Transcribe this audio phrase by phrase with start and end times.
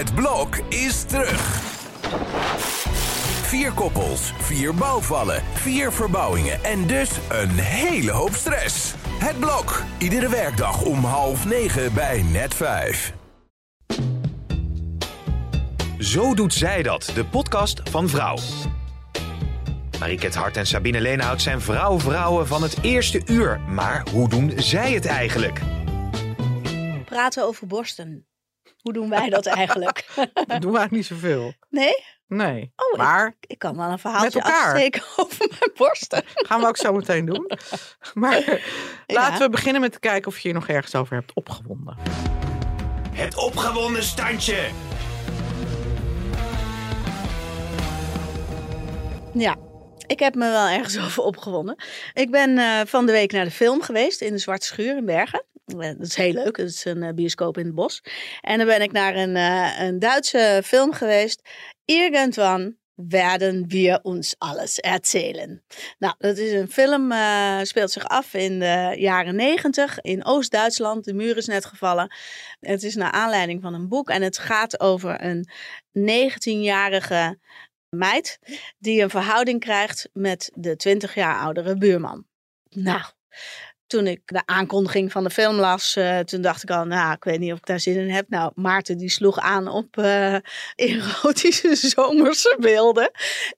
[0.00, 1.40] Het blok is terug.
[3.42, 8.94] Vier koppels, vier bouwvallen, vier verbouwingen en dus een hele hoop stress.
[9.18, 13.12] Het blok, iedere werkdag om half negen bij net vijf.
[15.98, 18.36] Zo doet zij dat, de podcast van Vrouw.
[19.98, 23.60] Mariket Hart en Sabine Leenhout zijn vrouw-vrouwen van het eerste uur.
[23.60, 25.60] Maar hoe doen zij het eigenlijk?
[27.04, 28.29] Praten over borsten.
[28.82, 30.04] Hoe doen wij dat eigenlijk?
[30.16, 31.52] Dat doen we eigenlijk niet zoveel.
[31.68, 32.04] Nee?
[32.26, 32.72] Nee.
[32.76, 34.72] Oh, maar Ik kan wel een verhaaltje Met elkaar.
[34.72, 36.22] afsteken over mijn borsten.
[36.34, 37.50] gaan we ook zo meteen doen.
[38.14, 38.62] Maar
[39.06, 41.96] laten we beginnen met te kijken of je je nog ergens over hebt opgewonden.
[43.12, 44.68] Het opgewonden standje.
[49.32, 49.56] Ja,
[50.06, 51.82] ik heb me wel ergens over opgewonden.
[52.12, 55.04] Ik ben eh, van de week naar de film geweest in de Zwarte Schuur in
[55.04, 55.44] Bergen.
[55.78, 56.56] Eh, Dat is heel leuk.
[56.56, 58.02] Dat is een eh, bioscoop in het bos.
[58.40, 61.48] En dan ben ik naar een, eh, een Duitse film geweest.
[61.84, 65.62] Irgendwann werden wir uns alles erzählen.
[65.98, 71.04] Nou, dat is een film, eh, speelt zich af in de jaren negentig in Oost-Duitsland.
[71.04, 72.14] De muur is net gevallen.
[72.60, 75.48] Het is naar aanleiding van een boek en het gaat over een
[75.92, 77.38] 19-jarige
[77.88, 78.38] meid
[78.78, 82.26] die een verhouding krijgt met de 20 jaar oudere buurman.
[82.68, 83.02] Nou,
[83.90, 87.24] toen ik de aankondiging van de film las, eh, toen dacht ik al, nou, ik
[87.24, 88.28] weet niet of ik daar zin in heb.
[88.28, 90.34] Nou, Maarten die sloeg aan op eh,
[90.90, 93.10] erotische zomerse beelden.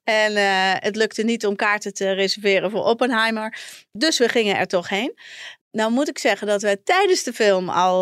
[0.04, 3.58] En eh, het lukte niet om kaarten te reserveren voor Oppenheimer.
[3.92, 5.14] Dus we gingen er toch heen.
[5.70, 8.00] Nou moet ik zeggen dat wij tijdens de film al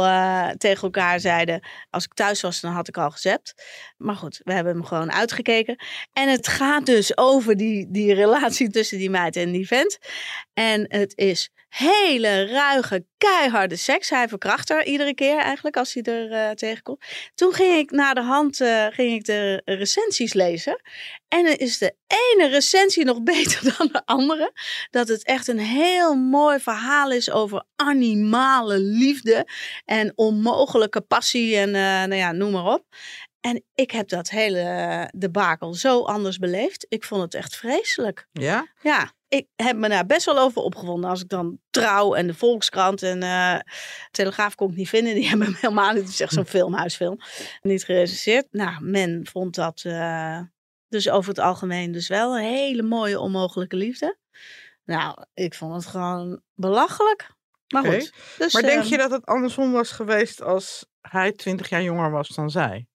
[0.56, 1.66] tegen elkaar zeiden...
[1.90, 3.54] als ik thuis was, dan had ik al gezept.
[3.96, 5.84] Maar goed, we hebben hem gewoon uitgekeken.
[6.12, 9.98] En het gaat dus over die, die relatie tussen die meid en die vent.
[10.60, 14.10] En het is hele ruige, keiharde seks.
[14.10, 17.04] Hij verkracht haar iedere keer eigenlijk als hij er eh, tegenkomt.
[17.34, 20.80] Toen ging ik naar de hand eh, ging ik de recensies lezen.
[21.28, 24.52] En dan is de ene recensie nog beter dan de andere.
[24.90, 29.46] Dat het echt een heel mooi verhaal is over animale liefde.
[29.84, 32.84] En onmogelijke passie en eh, nou ja, noem maar op.
[33.40, 36.86] En ik heb dat hele debakel zo anders beleefd.
[36.88, 38.26] Ik vond het echt vreselijk.
[38.32, 38.72] Ja?
[38.82, 41.10] Ja, ik heb me daar best wel over opgewonden.
[41.10, 43.58] Als ik dan Trouw en de Volkskrant en eh
[44.10, 45.14] Telegraaf kon ik niet vinden.
[45.14, 46.02] Die hebben hem helemaal niet.
[46.02, 47.20] Het is echt zo'n filmhuisfilm.
[47.62, 48.46] Niet gerecenseerd.
[48.50, 50.40] Nou, men vond dat eh,
[50.88, 54.18] dus over het algemeen dus wel een hele mooie onmogelijke liefde.
[54.84, 57.30] Nou, ik vond het gewoon belachelijk.
[57.68, 58.12] Maar goed.
[58.38, 62.10] Dus, Maar denk eh, je dat het andersom was geweest als hij 20 jaar jonger
[62.10, 62.86] was dan zij?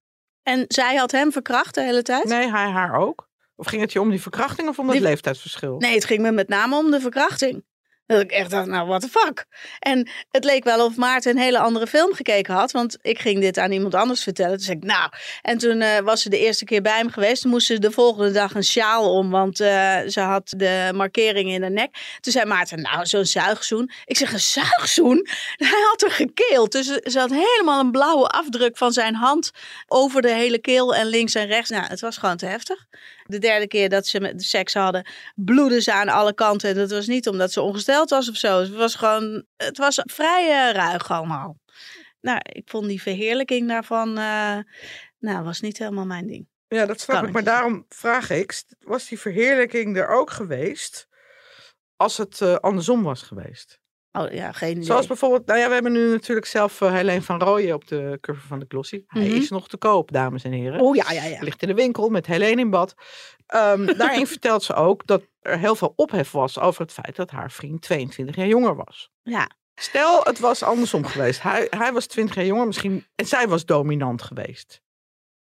[0.43, 2.23] En zij had hem verkracht de hele tijd?
[2.23, 3.29] Nee, hij haar ook?
[3.55, 5.77] Of ging het je om die verkrachting of om het Die- leeftijdsverschil?
[5.77, 7.63] Nee, het ging me met name om de verkrachting.
[8.07, 9.45] Dat ik echt dacht, nou, what the fuck.
[9.79, 12.71] En het leek wel of Maarten een hele andere film gekeken had.
[12.71, 14.55] Want ik ging dit aan iemand anders vertellen.
[14.55, 15.09] Toen zei ik, nou.
[15.41, 17.41] En toen eh, was ze de eerste keer bij hem geweest.
[17.41, 19.29] Toen moest ze de volgende dag een sjaal om.
[19.29, 22.17] Want eh, ze had de markering in de nek.
[22.19, 23.91] Toen zei Maarten, nou, zo'n zuigzoen.
[24.05, 25.27] Ik zeg, een zuigzoen?
[25.55, 26.71] Hij had er gekeeld.
[26.71, 29.51] Dus ze had helemaal een blauwe afdruk van zijn hand
[29.87, 31.69] over de hele keel en links en rechts.
[31.69, 32.85] Nou, het was gewoon te heftig.
[33.27, 36.69] De derde keer dat ze met seks hadden, bloedde ze aan alle kanten.
[36.69, 38.59] En dat was niet omdat ze ongesteld was of zo.
[38.59, 41.57] Het was gewoon, het was vrij eh, ruig allemaal.
[42.21, 44.57] Nou, ik vond die verheerlijking daarvan, eh,
[45.19, 46.47] nou, was niet helemaal mijn ding.
[46.67, 47.33] Ja, dat snap Kan ik.
[47.33, 51.07] Maar daarom vraag ik, was die verheerlijking er ook geweest
[51.95, 53.79] als het eh, andersom was geweest?
[54.17, 54.83] Oh ja, geen idee.
[54.83, 58.17] Zoals bijvoorbeeld, nou ja, we hebben nu natuurlijk zelf uh, Helene van Rooyen op de
[58.21, 59.03] cover van de Glossy.
[59.07, 59.35] Hij Mhm.
[59.35, 60.79] is nog te koop, dames en heren.
[60.79, 61.37] Oh ja, ja, ja.
[61.41, 62.93] Ligt in de winkel met Helene in bad.
[63.45, 67.31] Ehm, daarin vertelt ze ook dat er heel veel ophef was over het feit dat
[67.31, 69.11] haar vriend 22 jaar jonger was.
[69.23, 71.41] Ja, Stel, het was andersom geweest.
[71.41, 74.81] Hij, hij was 20 jaar jonger misschien en zij was dominant geweest.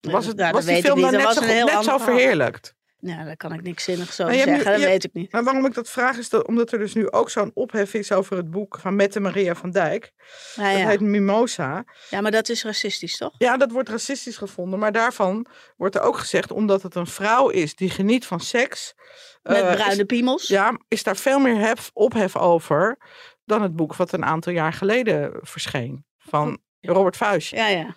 [0.00, 2.74] Was, het, Ja, was die film dan net, zo, net zo verheerlijkt?
[3.04, 4.64] Nou, daar kan ik niks zinnigs over nu- zeggen.
[4.72, 5.32] Dat je- weet ik niet.
[5.32, 8.12] Maar waarom ik dat vraag is dat, omdat er dus nu ook zo'n ophef is
[8.12, 10.12] over het boek van Mette Maria van Dijk.
[10.54, 10.88] Ja, Dat ja.
[10.88, 11.84] heet Mimosa.
[12.10, 13.34] ja, maar dat is racistisch, toch?
[13.38, 14.78] Ja, dat wordt racistisch gevonden.
[14.78, 15.46] Maar daarvan
[15.76, 18.94] wordt er ook gezegd, omdat het een vrouw is die geniet van seks.
[19.42, 20.48] Met eh, bruine is, piemels.
[20.48, 22.96] ja, is daar veel meer hef, ophef over
[23.44, 26.04] dan het boek wat een aantal jaar geleden verscheen.
[26.18, 27.50] Van Robert Vuijs.
[27.50, 27.94] ja, ja.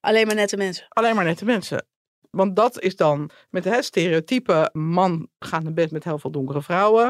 [0.00, 0.86] Alleen maar nette mensen.
[0.88, 1.86] Alleen maar nette mensen.
[2.36, 6.62] Want dat is dan met het stereotype man gaat naar bed met heel veel donkere
[6.62, 7.02] vrouwen.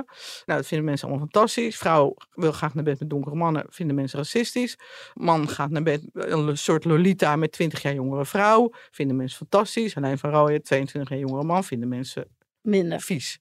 [0.44, 1.76] Nou, dat vinden mensen allemaal fantastisch.
[1.76, 4.78] Vrouw wil graag naar bed met donkere mannen, vinden mensen racistisch.
[5.14, 9.96] Man gaat naar bed, een soort Lolita met 20 jaar jongere vrouw, vinden mensen fantastisch.
[9.96, 12.28] Alleen van Rooyen, 22 jaar jongere man, vinden mensen
[12.60, 13.00] Minder.
[13.00, 13.38] vies.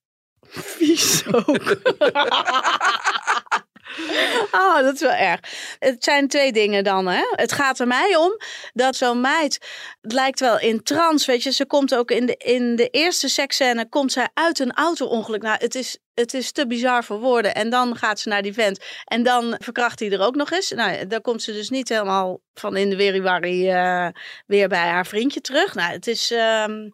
[0.48, 1.78] Vies ook.
[4.52, 5.40] Oh, dat is wel erg.
[5.80, 7.08] Het zijn twee dingen dan.
[7.08, 7.24] Hè?
[7.32, 8.38] Het gaat er mij om
[8.74, 9.68] dat zo'n meid,
[10.02, 11.52] het lijkt wel in trance, weet je.
[11.52, 15.42] Ze komt ook in de, in de eerste seksscène, komt zij uit een auto-ongeluk.
[15.42, 17.56] Nou, het is, het is te bizar voor woorden.
[17.56, 18.80] En dan gaat ze naar die vent.
[19.06, 20.70] En dan verkracht hij er ook nog eens.
[20.70, 24.08] Nou, dan komt ze dus niet helemaal van in de weriwari uh,
[24.46, 25.76] weer bij haar vriendje terug.
[25.76, 26.32] Nou, het is...
[26.32, 26.90] ehm,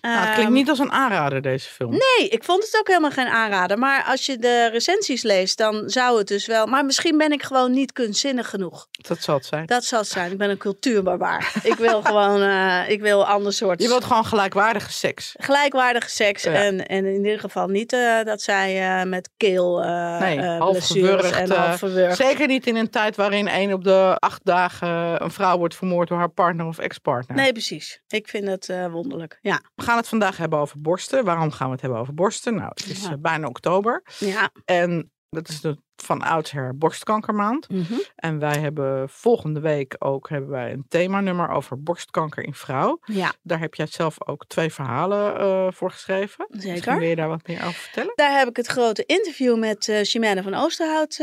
[0.00, 1.90] Nou, het klinkt ehm, niet als een aanrader, deze film.
[1.90, 3.78] Nee, ik vond het ook helemaal geen aanrader.
[3.78, 6.66] Maar als je de recensies leest, dan zou het dus wel.
[6.66, 8.86] Maar misschien ben ik gewoon niet kunstzinnig genoeg.
[8.90, 9.66] Dat zal het zijn.
[9.66, 10.32] Dat zal het zijn.
[10.32, 11.52] Ik ben een cultuurbarbaar.
[11.62, 13.82] ik wil gewoon, eh, ik wil ander soort.
[13.82, 15.34] Je wilt gewoon gelijkwaardige seks.
[15.38, 16.42] Gelijkwaardige seks.
[16.42, 16.52] Ja.
[16.52, 21.50] En, en in ieder geval niet eh, dat zij eh, met keel Nee, half en
[21.50, 22.16] half verwurgd.
[22.16, 26.08] Zeker niet in een tijd waarin één op de acht dagen een vrouw wordt vermoord
[26.08, 27.36] door haar partner of ex-partner.
[27.36, 28.00] Nee, precies.
[28.08, 29.38] Ik vind het wonderlijk.
[29.40, 29.60] Ja.
[29.74, 31.24] We gaan het vandaag hebben over borsten.
[31.24, 32.54] Waarom gaan we het hebben over borsten?
[32.54, 33.10] Nou, het is Ja.
[33.10, 34.02] eh, bijna oktober.
[34.18, 34.50] ja.
[34.64, 37.68] En dat is de, van oudsher borstkankermaand.
[37.68, 37.94] Mhm.
[38.16, 42.98] En wij hebben volgende week ook hebben wij een themanummer over borstkanker in vrouw.
[43.04, 46.46] ja, Daar heb jij zelf ook twee verhalen eh, voor geschreven.
[46.48, 46.98] Misschien zeker.
[46.98, 48.12] wil je daar wat meer over vertellen?
[48.14, 51.14] Daar heb ik het grote interview met eh Chimène van Oosterhout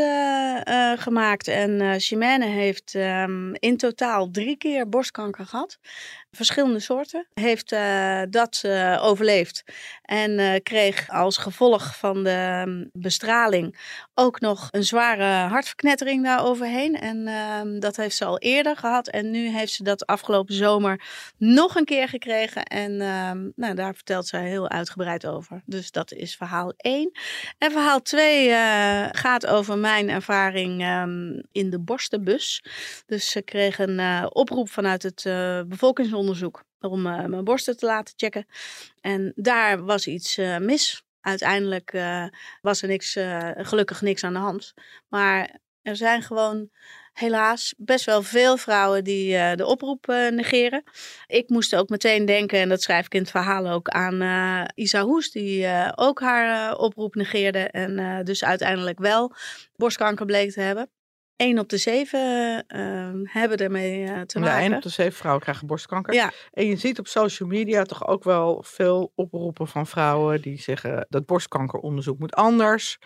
[0.99, 1.47] gemaakt.
[1.47, 5.77] En Chimène heeft ehm, in totaal drie keer borstkanker gehad.
[6.37, 7.27] Verschillende soorten.
[7.33, 9.63] Heeft eh, dat eh, overleefd.
[10.01, 13.79] En eh, kreeg als gevolg van de ehm, bestraling
[14.13, 16.95] ook nog een zware hartverknettering daaroverheen.
[16.95, 19.07] En ehm, dat heeft ze al eerder gehad.
[19.07, 21.01] En nu heeft ze dat afgelopen zomer
[21.37, 22.63] nog een keer gekregen.
[22.63, 25.61] En ehm, nou, daar vertelt zij heel uitgebreid over.
[25.65, 27.11] Dus dat is verhaal 1.
[27.57, 28.53] En verhaal 2
[29.11, 32.63] gaat over mijn ervaring ehm, in de borstenbus.
[33.05, 35.61] Dus ze kreeg een oproep vanuit het eh,
[36.79, 38.45] om eh, mijn borsten te laten checken.
[39.01, 41.05] En daar was iets eh, mis.
[41.21, 42.25] Uiteindelijk eh,
[42.61, 43.17] was er niks,
[43.57, 44.73] gelukkig niks aan de hand.
[45.07, 46.69] Maar er zijn gewoon
[47.13, 50.83] helaas best wel veel vrouwen die de oproep negeren.
[51.27, 54.63] Ik moest ook meteen denken, en dat schrijf ik in het verhaal ook, aan eh,
[54.75, 59.33] Isa Hoes, die ook haar oproep negeerde en dus uiteindelijk wel
[59.75, 60.89] borstkanker bleek te hebben.
[61.37, 64.61] Eén op de zeven eh, hebben ermee eh, te Ja, maken.
[64.61, 66.13] één op de zeven vrouwen krijgen borstkanker.
[66.13, 66.31] Ja.
[66.51, 71.05] En je ziet op social media toch ook wel veel oproepen van vrouwen die zeggen
[71.09, 72.97] dat borstkankeronderzoek moet anders.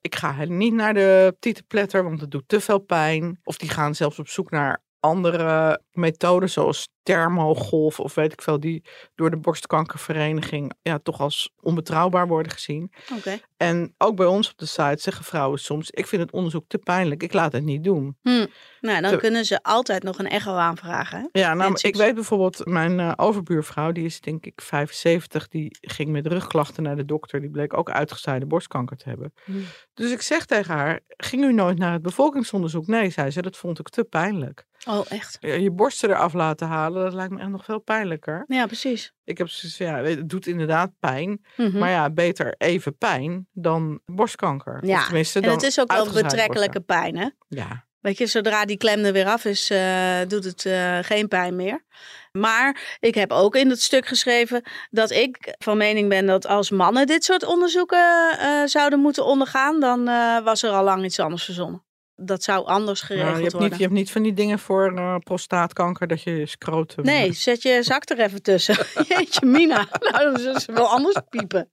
[0.00, 3.40] Ik ga niet naar de titelpletter, want het doet te veel pijn.
[3.44, 8.60] Of die gaan zelfs op zoek naar andere methoden, zoals thermogolf of weet ik veel,
[8.60, 8.84] die
[9.14, 12.92] door de borstkankervereniging ja, toch als onbetrouwbaar worden gezien.
[13.16, 13.38] Oké.
[13.58, 16.78] En ook bij ons op de site zeggen vrouwen soms, ik vind het onderzoek te
[16.78, 18.16] pijnlijk, ik laat het niet doen.
[18.22, 18.46] Hm.
[18.80, 21.28] Nou, dan Te- kunnen ze altijd nog een echo aanvragen.
[21.32, 21.40] hè?
[21.40, 26.10] Ja, nou, ik weet bijvoorbeeld, mijn eh, overbuurvrouw, die is denk ik 75, die ging
[26.10, 27.40] met rugklachten naar de dokter.
[27.40, 29.32] Die bleek ook uitgezaaide borstkanker te hebben.
[29.44, 29.64] Hmm.
[29.94, 32.86] Dus ik zeg tegen haar, ging u nooit naar het bevolkingsonderzoek?
[32.86, 34.66] Nee, zei ze, dat vond ik te pijnlijk.
[34.88, 35.36] Oh, echt?
[35.40, 38.44] Je borsten eraf laten halen, dat lijkt me echt nog veel pijnlijker.
[38.46, 39.12] Ja, precies.
[39.24, 41.44] Ik heb zoiets ja, het doet inderdaad pijn.
[41.56, 41.78] Mhm.
[41.78, 44.86] Maar ja, beter even pijn dan borstkanker.
[44.86, 47.28] Ja, tenminste, en dan het is ook wel betrekkelijke pijn, hè?
[47.48, 51.28] Ja, Weet je, zodra die klem er weer af is, eh, doet het eh, geen
[51.28, 51.84] pijn meer.
[52.32, 56.70] Maar ik heb ook in het stuk geschreven dat ik van mening ben dat als
[56.70, 60.04] mannen dit soort onderzoeken eh, zouden moeten ondergaan, dan
[60.44, 61.86] was er al lang iets anders verzonnen.
[62.20, 63.76] Dat zou anders Nou, geregeld je, hebt niet, worden.
[63.78, 67.04] je hebt niet van die dingen voor eh, prostaatkanker dat je scrotum...
[67.04, 68.76] Nee, zet je zak er even tussen.
[69.08, 69.86] Jeetje, Mina.
[70.00, 71.70] Nou, dan zullen ze wel anders piepen.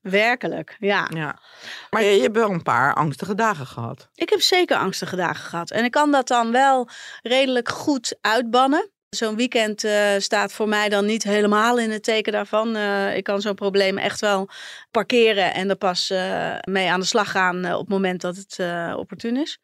[0.00, 1.08] Werkelijk, ja.
[1.14, 1.38] Ja.
[1.90, 4.08] Maar je, je hebt wel een paar angstige dagen gehad.
[4.14, 5.70] Ik heb zeker angstige dagen gehad.
[5.70, 6.88] En ik kan dat dan wel
[7.22, 8.90] redelijk goed uitbannen.
[9.16, 12.76] Zo'n weekend eh, staat voor mij dan niet helemaal in het teken daarvan.
[12.76, 14.48] Eh, ik kan zo'n probleem echt wel
[14.90, 18.58] parkeren en er pas eh, mee aan de slag gaan op het moment dat het
[18.96, 19.58] opportun is.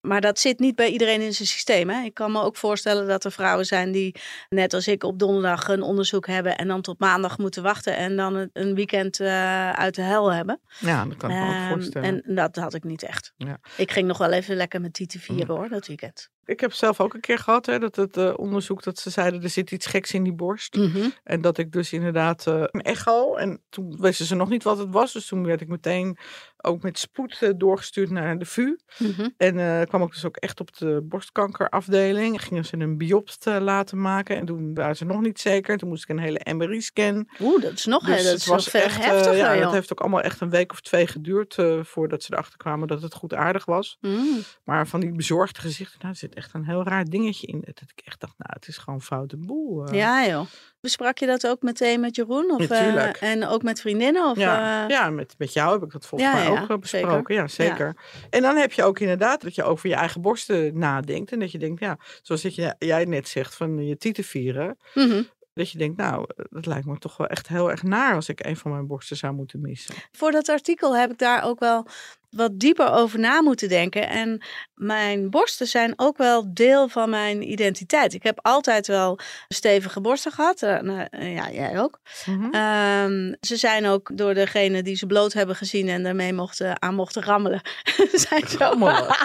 [0.00, 1.90] Maar dat zit niet bij iedereen in zijn systeem.
[1.90, 2.02] Hè?
[2.04, 4.14] Ik kan me ook voorstellen dat er vrouwen zijn die,
[4.48, 8.16] net als ik, op donderdag een onderzoek hebben en dan tot maandag moeten wachten en
[8.16, 10.60] dan een- weekend uit de hel hebben.
[10.78, 12.22] Ja, dat kan ik me ook Ehm, voorstellen.
[12.24, 13.32] en dat had ik niet echt.
[13.36, 13.58] Ja.
[13.76, 16.28] Ik ging nog wel even lekker met Titi vieren hoor, dat weekend.
[16.48, 19.42] Ik heb zelf ook een keer gehad, hè, dat het eh, onderzoek dat ze zeiden
[19.42, 20.76] er zit iets geks in die borst.
[20.76, 21.08] Mhm.
[21.24, 23.34] En dat ik dus inderdaad eh, een echo.
[23.34, 25.12] En toen wisten ze nog niet wat het was.
[25.12, 26.18] Dus toen werd ik meteen
[26.56, 28.78] ook met spoed eh, doorgestuurd naar de VU.
[28.98, 29.28] Mhm.
[29.36, 32.42] En eh, kwam ik dus ook echt op de borstkankerafdeling.
[32.42, 34.36] Gingen ze een biopt laten maken.
[34.36, 35.78] En toen waren ze nog niet zeker.
[35.78, 37.28] Toen moest ik een hele MRI-scan.
[37.40, 39.62] Oeh, dat is nog, Dus hè, dat het is was veel echt, heftiger, ja, joh.
[39.62, 43.02] dat heeft ook allemaal echt een week of twee geduurd voordat ze erachter kwamen dat
[43.02, 43.98] het goed aardig was.
[44.00, 44.42] Mm.
[44.64, 47.60] Maar van die bezorgde gezichten, nou, zit echt een heel raar dingetje in.
[47.64, 49.86] Dat ik echt dacht, nou, het is gewoon foute boel.
[49.86, 49.98] eh.
[49.98, 50.46] Ja joh.
[50.80, 52.50] Besprak je dat ook meteen met Jeroen?
[52.50, 53.16] Of, Natuurlijk.
[53.16, 54.30] eh, en ook met vriendinnen?
[54.30, 56.80] Of, ja, eh, ja met, met jou heb ik dat volgens Ja, mij ja, ook
[56.80, 57.34] besproken.
[57.34, 57.96] Ja, zeker.
[58.30, 61.32] En dan heb je ook inderdaad dat je over je eigen borsten nadenkt.
[61.32, 64.76] En dat je denkt, ja, zoals dat je, jij net zegt, van je tieten vieren.
[64.94, 65.22] Mhm.
[65.54, 68.44] Dat je denkt, nou, dat lijkt me toch wel echt heel erg naar als ik
[68.46, 69.94] een van mijn borsten zou moeten missen.
[70.12, 71.86] Voor dat artikel heb ik daar ook wel
[72.30, 74.08] wat dieper over na moeten denken.
[74.08, 74.42] En
[74.74, 78.14] mijn borsten zijn ook wel deel van mijn identiteit.
[78.14, 79.18] Ik heb altijd wel
[79.48, 80.62] stevige borsten gehad.
[80.62, 80.78] Uh,
[81.10, 82.00] uh, ja, jij ook.
[82.24, 82.54] Mhm.
[82.54, 86.94] Um, ze zijn ook door degene die ze bloot hebben gezien en daarmee mochten, aan
[86.94, 87.60] mochten rammelen.
[88.28, 89.16] zijn, ze ook,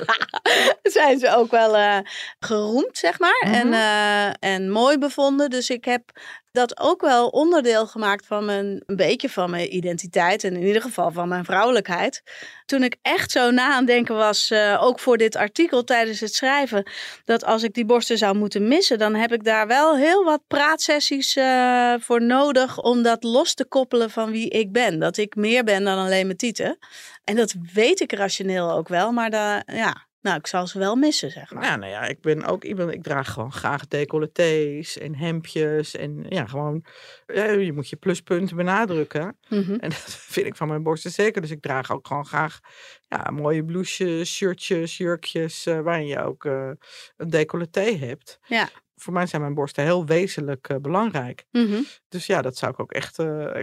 [0.98, 1.98] zijn ze ook wel uh,
[2.40, 3.46] geroemd, zeg maar.
[3.46, 3.74] Mhm.
[3.74, 5.50] En, en mooi bevonden.
[5.50, 6.12] Dus ik heb
[6.54, 10.44] dat ook wel onderdeel gemaakt van mijn, een beetje van mijn identiteit.
[10.44, 12.24] En in ieder geval van mijn vrouwelijkheid.
[12.66, 16.20] Toen ik echt zo na aan het denken was, uh, ook voor dit artikel tijdens
[16.20, 16.92] het schrijven,
[17.26, 20.42] dat als ik die borsten zou moeten missen, dan heb ik daar wel heel wat
[20.48, 25.00] praatsessies uh, voor nodig om dat los te koppelen van wie ik ben.
[25.00, 26.78] Dat ik meer ben dan alleen mijn tieten.
[27.24, 30.96] En dat weet ik rationeel ook wel, maar daar, ja, nou, ik zal ze wel
[30.96, 31.64] missen, zeg maar.
[31.64, 35.96] Ja, nou ja, ik ben ook iemand, ik draag gewoon graag decolletés en hemdjes.
[35.96, 36.86] En ja, gewoon,
[37.26, 39.38] ja, je moet je pluspunten benadrukken.
[39.50, 39.80] Mm -hmm.
[39.80, 41.42] En dat vind ik van mijn borsten zeker.
[41.42, 42.60] Dus ik draag ook gewoon graag
[43.08, 46.72] ja, mooie blouses, shirtjes, jurkjes, uh, waarin je ook uh,
[47.18, 48.40] een decolleté hebt.
[48.48, 48.70] Ja.
[48.96, 51.46] Voor mij zijn mijn borsten heel wezenlijk uh, belangrijk.
[51.52, 51.86] Mm -hmm.
[52.10, 53.16] Dus ja, dat zou ik ook echt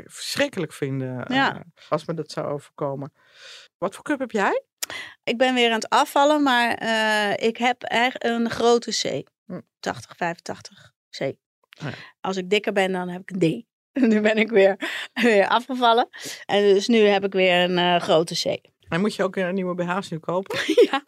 [0.05, 1.65] verschrikkelijk vinden ja.
[1.89, 3.13] als me dat zou overkomen.
[3.79, 4.65] Wat voor cup heb jij?
[5.25, 9.29] Ik ben weer aan het afvallen, maar uh, ik heb eigenlijk een grote C.
[9.81, 11.19] 80, 85 C.
[11.19, 11.91] Ja.
[12.21, 13.69] Als ik dikker ben, dan heb ik een D.
[14.11, 14.77] Nu ben ik weer,
[15.13, 16.09] weer afgevallen.
[16.47, 18.69] En dus nu heb ik weer een uh, grote C.
[18.89, 20.59] En moet je ook een nieuwe BH's nu kopen?
[20.91, 21.03] ja.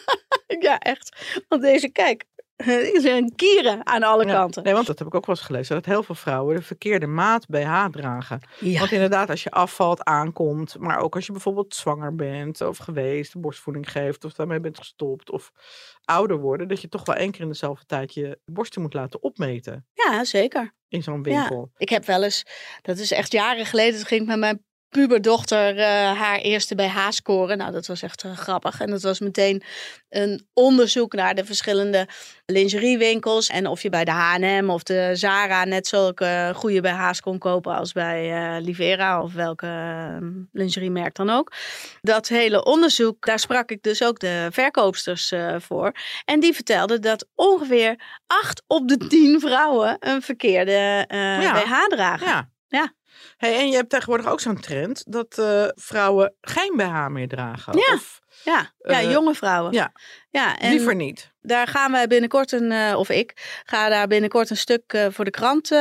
[0.68, 1.16] ja, echt.
[1.48, 2.24] Want deze, kijk,
[2.94, 4.32] er zijn kieren aan alle ja.
[4.32, 4.62] kanten.
[4.62, 5.74] Nee, want dat heb ik ook wel eens gelezen.
[5.74, 8.40] Dat heel veel vrouwen de verkeerde maat BH dragen.
[8.60, 8.78] Ja.
[8.78, 10.78] Want inderdaad, als je afvalt, aankomt.
[10.78, 15.30] Maar ook als je bijvoorbeeld zwanger bent of geweest, borstvoeding geeft of daarmee bent gestopt.
[15.30, 15.52] Of
[16.04, 16.68] ouder worden.
[16.68, 19.86] Dat je toch wel één keer in dezelfde tijd je borsten moet laten opmeten.
[19.92, 20.74] Ja, zeker.
[20.88, 21.70] In zo'n winkel.
[21.72, 21.78] Ja.
[21.78, 22.46] Ik heb wel eens,
[22.82, 24.64] dat is echt jaren geleden, toen ging ik met mijn
[24.96, 25.84] puberdochter uh,
[26.18, 27.58] haar eerste BH scoren.
[27.58, 28.80] Nou, dat was echt uh, grappig.
[28.80, 29.62] En dat was meteen
[30.08, 32.08] een onderzoek naar de verschillende
[32.46, 33.48] lingeriewinkels.
[33.48, 37.76] En of je bij de H&M of de Zara net zulke goede BH's kon kopen
[37.76, 40.16] als bij uh, Livera of welke uh,
[40.52, 41.52] lingeriemerk dan ook.
[42.00, 45.92] Dat hele onderzoek, daar sprak ik dus ook de verkoopsters voor.
[46.24, 51.52] En die vertelden dat ongeveer 8 op de 10 vrouwen een verkeerde ja.
[51.52, 52.26] BH dragen.
[52.26, 52.50] Ja.
[52.68, 52.92] ja.
[53.36, 57.78] Hey, en je hebt tegenwoordig ook zo'n trend dat uh, vrouwen geen BH meer dragen.
[57.78, 58.70] Ja, of, ja.
[58.78, 59.72] ja uh, jonge vrouwen.
[59.72, 59.92] Ja,
[60.30, 61.34] ja en liever niet.
[61.40, 65.30] Daar gaan wij binnenkort een, uh, of ik ga daar binnenkort een stuk voor de
[65.30, 65.72] krant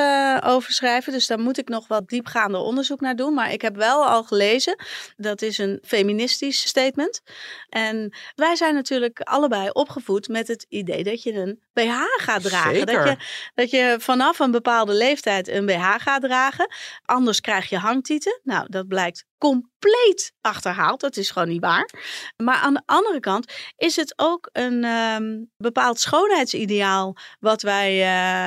[0.43, 1.13] over schrijven.
[1.13, 3.33] Dus daar moet ik nog wat diepgaande onderzoek naar doen.
[3.33, 4.83] Maar ik heb wel al gelezen,
[5.15, 7.21] dat is een feministisch statement.
[7.69, 12.75] En wij zijn natuurlijk allebei opgevoed met het idee dat je een BH gaat dragen.
[12.75, 13.05] Zeker.
[13.05, 13.17] Dat je,
[13.53, 16.67] dat je vanaf een bepaalde leeftijd een BH gaat dragen.
[17.05, 18.39] Anders krijg je hangtieten.
[18.43, 20.99] Nou, dat blijkt compleet achterhaald.
[20.99, 21.89] Dat is gewoon niet waar.
[22.43, 27.91] Maar aan de andere kant is het ook een um, bepaald schoonheidsideaal wat wij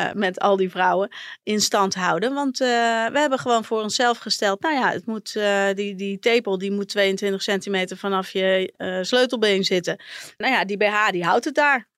[0.08, 1.08] uh, met al die vrouwen
[1.42, 2.34] in stand houden.
[2.34, 2.68] Want uh,
[3.06, 6.72] we hebben gewoon voor onszelf gesteld, nou ja, het moet, uh, die, die tepel die
[6.72, 10.00] moet 22 centimeter vanaf je sleutelbeen zitten.
[10.36, 11.88] Nou ja, die BH die houdt het daar.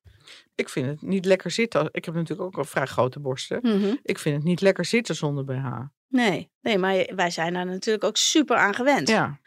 [0.55, 1.89] Ik vind het niet lekker zitten.
[1.93, 3.59] Ik heb natuurlijk ook al vrij grote borsten.
[3.63, 3.99] Mm -hmm.
[4.03, 5.67] Ik vind het niet lekker zitten zonder BH.
[6.11, 9.09] Nee, nee, maar wij zijn daar natuurlijk ook super aan gewend.
[9.09, 9.39] Ja.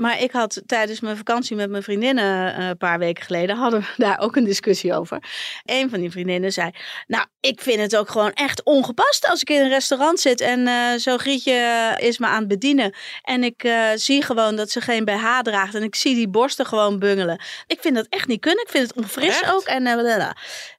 [0.00, 3.80] Maar ik had tijdens mijn vakantie met mijn vriendinnen uh, een paar weken geleden, hadden
[3.80, 5.22] we daar ook een discussie over.
[5.64, 6.70] Een van die vriendinnen zei,
[7.06, 10.60] nou, ik vind het ook gewoon echt ongepast als ik in een restaurant zit en
[10.60, 12.94] uh, zo'n grietje is me aan het bedienen.
[13.22, 16.66] En ik uh, zie gewoon dat ze geen BH draagt en ik zie die borsten
[16.66, 17.40] gewoon bungelen.
[17.66, 18.64] Ik vind dat echt niet kunnen.
[18.64, 19.52] Ik vind het onfris echt?
[19.52, 19.64] ook.
[19.64, 20.30] En uh,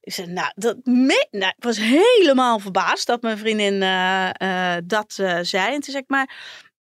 [0.01, 3.79] ik zei, nou, dat me nou, ik was helemaal verbaasd dat mijn vriendin
[4.83, 5.73] dat zei.
[5.73, 6.29] En toen zei ik, maar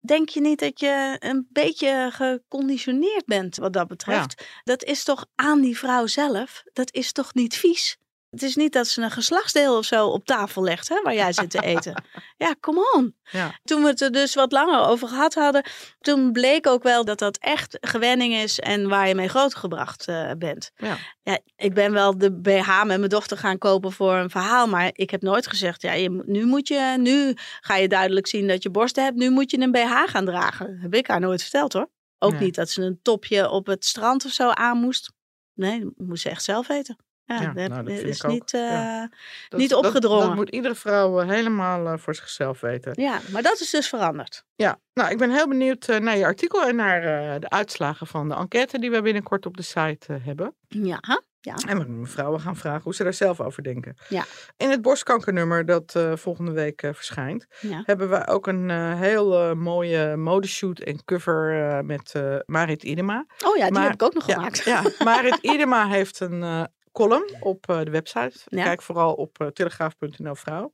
[0.00, 4.35] denk je niet dat je een beetje geconditioneerd bent wat dat betreft?
[4.38, 4.45] Ja.
[4.64, 6.62] Dat is toch aan die vrouw zelf?
[6.73, 7.99] Dat is toch niet vies?
[8.30, 11.32] Het is niet dat ze een geslachtsdeel of zo op tafel legt, hè, waar jij
[11.32, 12.04] zit te eten.
[12.37, 13.16] ja, come on.
[13.30, 13.58] Ja.
[13.64, 15.64] Toen we het er dus wat langer over gehad hadden,
[16.00, 20.30] toen bleek ook wel dat dat echt gewenning is en waar je mee grootgebracht uh,
[20.38, 20.70] bent.
[20.76, 20.97] Ja.
[21.23, 21.38] ja.
[21.56, 25.11] ik ben wel de BH met mijn dochter gaan kopen voor een verhaal, maar ik
[25.11, 28.70] heb nooit gezegd, ja, je, nu moet je, nu ga je duidelijk zien dat je
[28.70, 30.78] borsten hebt, nu moet je een BH gaan dragen.
[30.80, 31.90] Heb ik haar nooit verteld hoor.
[32.18, 35.12] Ook niet dat ze een topje op het strand of zo aan moest.
[35.54, 36.97] Nee, dat moest ze echt zelf weten.
[37.28, 39.11] Ja, Ja, dat, nou, dat is niet, eh, Ja.
[39.49, 40.26] Dat- niet opgedrongen.
[40.26, 42.92] Dat, moet iedere vrouw eh, helemaal eh, voor zichzelf weten.
[43.02, 44.44] ja, maar dat is dus veranderd.
[44.54, 47.00] Ja, nou, ik ben heel benieuwd naar je artikel en naar
[47.40, 50.54] de uitslagen van de enquête die we binnenkort op de site hebben.
[50.68, 53.97] Ja, En we mevrouwen gaan vragen hoe ze daar zelf over denken.
[54.08, 54.25] Ja.
[54.56, 57.82] In het borstkankernummer dat volgende week verschijnt, ja.
[57.85, 62.12] hebben we ook een heel mooie modeshoot en cover met
[62.47, 63.26] Marit Idema.
[63.44, 64.64] Oh ja, die Maar- heb ik ook nog Ja, gemaakt.
[64.64, 68.38] ja, Marit Idema heeft een column op eh, de website.
[68.47, 68.62] Ja.
[68.64, 70.73] Kijk vooral op eh, telegraaf.nl vrouw.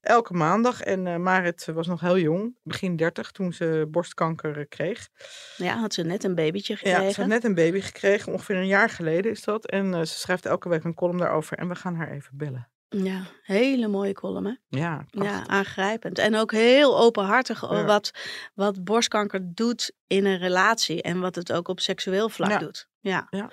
[0.00, 0.80] Elke maandag.
[0.82, 5.08] En eh, Marit was nog heel jong, begin 30, toen ze borstkanker kreeg.
[5.56, 7.02] Ja, had ze net een babytje gekregen.
[7.02, 9.66] Ja, ze had net een baby gekregen, ongeveer een jaar geleden is dat.
[9.66, 11.58] En ze schrijft elke week een column daarover.
[11.58, 12.66] En we gaan haar even bellen.
[12.88, 14.78] Ja, hele mooie column, hè?
[14.80, 16.18] Ja, Ja, aangrijpend.
[16.18, 17.84] En ook heel openhartig Ja.
[17.84, 18.10] wat,
[18.54, 21.02] wat borstkanker doet in een relatie.
[21.02, 22.58] En wat het ook op seksueel vlak Ja.
[22.58, 22.88] doet.
[23.00, 23.26] Ja.
[23.30, 23.50] Ja.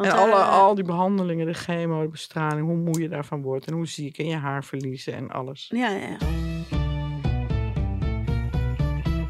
[0.00, 3.42] Want en alle, eh, al die behandelingen, de chemo, de bestraling, hoe moe je daarvan
[3.42, 3.66] wordt.
[3.66, 5.66] En hoe ziek en je haar verliezen en alles.
[5.74, 6.16] Ja, ja, ja.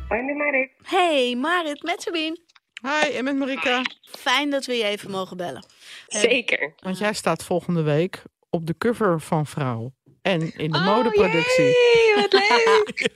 [0.09, 0.71] Hoi, met Marit.
[0.83, 2.39] Hey, Marit met Sabine.
[2.83, 3.83] Hi, en met Marika.
[4.03, 5.65] Fijn dat we je even mogen bellen.
[6.07, 6.75] Zeker.
[6.77, 9.93] Want jij staat volgende week op de cover van Vrouw.
[10.23, 11.65] En in de Oh, modeproductie.
[11.65, 13.09] jee, wat leuk.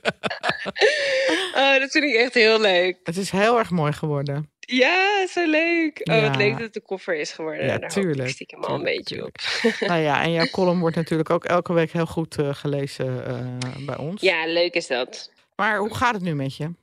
[1.55, 2.99] oh, dat vind ik echt heel leuk.
[3.03, 4.51] Het is heel erg mooi geworden.
[4.65, 5.99] Ja, zo leuk.
[6.03, 6.21] Oh, Ja.
[6.27, 7.65] wat leuk dat het de koffer is geworden.
[7.65, 9.35] Ja, Daar tuurlijk, ik stiekem al een beetje op.
[9.79, 13.85] nou ja, en jouw column wordt natuurlijk ook elke week heel goed eh, gelezen eh,
[13.85, 14.21] bij ons.
[14.21, 15.31] Ja, leuk is dat.
[15.55, 16.73] Maar hoe gaat het nu met je?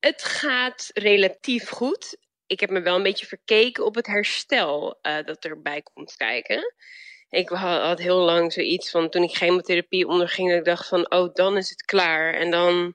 [0.00, 2.16] Het gaat relatief goed.
[2.46, 6.74] Ik heb me wel een beetje verkeken op het herstel eh, dat erbij komt kijken.
[7.30, 11.10] Ik ha- had heel lang zoiets van toen ik chemotherapie onderging, dat ik dacht van,
[11.10, 12.34] oh, dan is het klaar.
[12.34, 12.94] En dan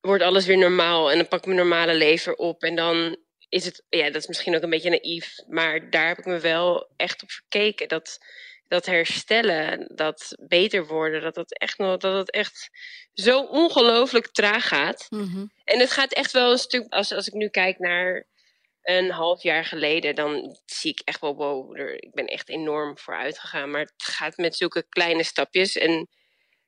[0.00, 2.62] wordt alles weer normaal en dan pak ik mijn normale leven op.
[2.62, 3.16] En dan
[3.48, 6.38] is het, ja, dat is misschien ook een beetje naïef, maar daar heb ik me
[6.38, 7.88] wel echt op verkeken.
[7.88, 8.18] Dat,
[8.68, 12.70] dat herstellen, dat beter worden, dat het echt, nog, dat het echt
[13.14, 15.06] zo ongelooflijk traag gaat.
[15.10, 15.46] mhm.
[15.64, 18.26] En het gaat echt wel een stuk, als, als ik nu kijk naar
[18.82, 22.98] een half jaar geleden, dan zie ik echt wel, wow, er, ik ben echt enorm
[22.98, 23.70] vooruit gegaan.
[23.70, 25.76] Maar het gaat met zulke kleine stapjes.
[25.76, 26.08] En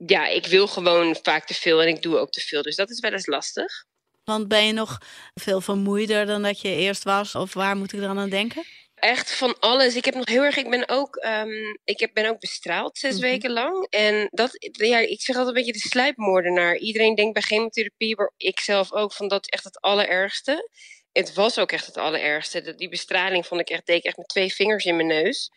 [0.07, 2.63] ja, ik wil gewoon vaak te veel en ik doe ook te veel.
[2.63, 3.85] Dus dat is wel eens lastig.
[4.25, 4.99] Want ben je nog
[5.35, 7.35] veel vermoeider dan dat je eerst was?
[7.35, 8.65] Of waar moet ik dan aan denken?
[8.95, 9.97] Echt van alles.
[9.97, 10.57] Ik heb nog heel erg.
[10.57, 13.23] Ik ben ook, ehm, ik heb, ben ook bestraald zes Mhm.
[13.23, 13.87] weken lang.
[13.91, 16.77] En dat, ja, ik zeg altijd een beetje de sluipmoordenaar.
[16.77, 20.69] Iedereen denkt bij chemotherapie, maar ik zelf ook, van dat is echt het allerergste.
[21.13, 22.75] Het was ook echt het allerergste.
[22.75, 25.51] Die bestraling vond ik echt, deed ik echt met twee vingers in mijn neus.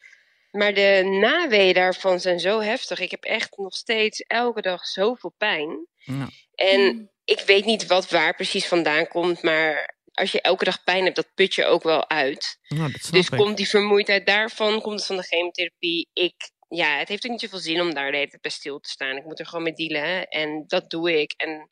[0.54, 3.00] Maar de naweeën daarvan zijn zo heftig.
[3.00, 5.88] Ik heb echt nog steeds elke dag zoveel pijn.
[5.98, 6.30] Ja.
[6.56, 7.10] En Mm.
[7.24, 11.16] ik weet niet wat waar precies vandaan komt, maar als je elke dag pijn hebt,
[11.16, 12.58] dat put je ook wel uit.
[12.68, 13.38] Nou, Dus ik.
[13.38, 16.10] komt die vermoeidheid daarvan, komt het van de chemotherapie.
[16.14, 16.36] Ik,
[16.70, 18.90] ja, het heeft ook niet zoveel zin om daar de hele tijd bij stil te
[18.90, 19.18] staan.
[19.18, 21.70] Ik moet er gewoon mee dealen en dat doe ik en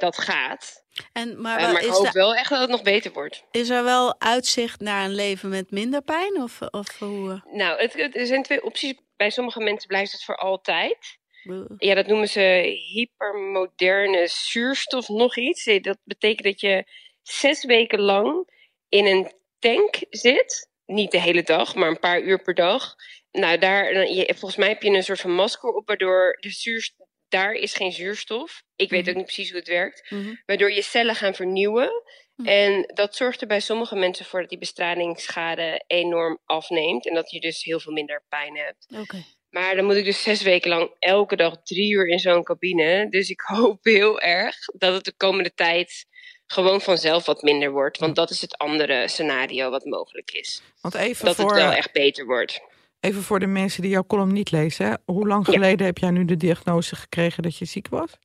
[0.00, 0.84] dat gaat.
[1.12, 3.44] En, maar Eh, wel- maar ik hoop wel echt dat het nog beter wordt.
[3.50, 6.42] is er wel uitzicht naar een leven met minder pijn?
[6.42, 7.42] Of, of hoe?
[7.52, 8.94] Nou, het, het- er zijn twee opties.
[9.16, 11.18] Bij sommige mensen blijft het voor altijd.
[11.42, 12.40] eh, Ja, dat noemen ze
[12.92, 15.66] hypermoderne zuurstof nog iets.
[15.66, 16.84] Eh, Dat betekent dat je
[17.22, 18.48] zes weken lang
[18.88, 20.68] in een tank zit.
[20.86, 22.94] Niet de hele dag, maar een paar uur per dag.
[23.30, 23.92] Nou, daar,
[24.26, 27.92] volgens mij heb je een soort van masker op, waardoor de zuurstof, daar is geen
[27.92, 28.62] zuurstof.
[28.76, 29.10] Ik weet Mhm.
[29.10, 30.10] ook niet precies hoe het werkt.
[30.10, 30.34] mhm.
[30.46, 32.02] Waardoor je cellen gaan vernieuwen.
[32.36, 32.48] Mhm.
[32.48, 37.06] En dat zorgt er bij sommige mensen voor dat die bestralingsschade enorm afneemt.
[37.08, 38.86] En dat je dus heel veel minder pijn hebt.
[39.00, 39.24] Oké.
[39.50, 43.08] Maar dan moet ik dus zes weken lang elke dag drie uur in zo'n cabine.
[43.10, 46.06] Dus ik hoop heel erg dat het de komende tijd
[46.46, 47.98] gewoon vanzelf wat minder wordt.
[47.98, 50.62] Want dat is het andere scenario wat mogelijk is.
[50.80, 52.60] Want even Dat voor, het wel echt beter wordt.
[53.00, 54.86] Even voor de mensen die jouw column niet lezen.
[54.86, 54.94] hè.
[55.04, 55.52] Hoe lang Ja.
[55.52, 58.18] geleden heb jij nu de diagnose gekregen dat je ziek was?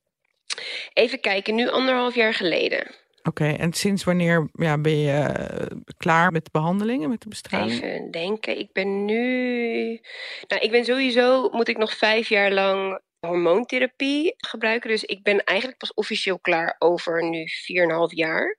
[0.92, 2.86] Even kijken, nu anderhalf jaar geleden.
[3.22, 7.82] Oké, en sinds wanneer ja, ben je eh, klaar met de behandelingen, met de bestraling?
[7.82, 9.22] Even denken, ik ben nu...
[10.48, 14.90] Nou, ik ben sowieso, moet ik nog vijf jaar lang hormoontherapie gebruiken.
[14.90, 18.56] Dus ik ben eigenlijk pas officieel klaar over nu 4,5 jaar.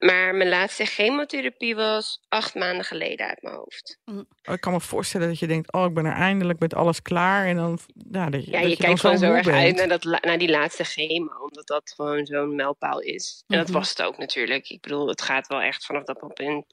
[0.00, 3.98] Maar mijn laatste chemotherapie was acht maanden geleden uit mijn hoofd.
[4.04, 7.02] Oh, Ik kan me voorstellen dat je denkt, oh, ik ben er eindelijk met alles
[7.02, 7.46] klaar.
[7.46, 7.78] En dan,
[8.10, 10.38] ja, dat je, Ja, dat je dan kijkt gewoon zo erg uit naar, dat, naar
[10.38, 13.44] die laatste chemo, omdat dat gewoon zo'n mijlpaal is.
[13.46, 13.76] En dat Mhm.
[13.76, 14.68] was het ook natuurlijk.
[14.68, 16.64] Ik bedoel, het gaat wel echt vanaf dat moment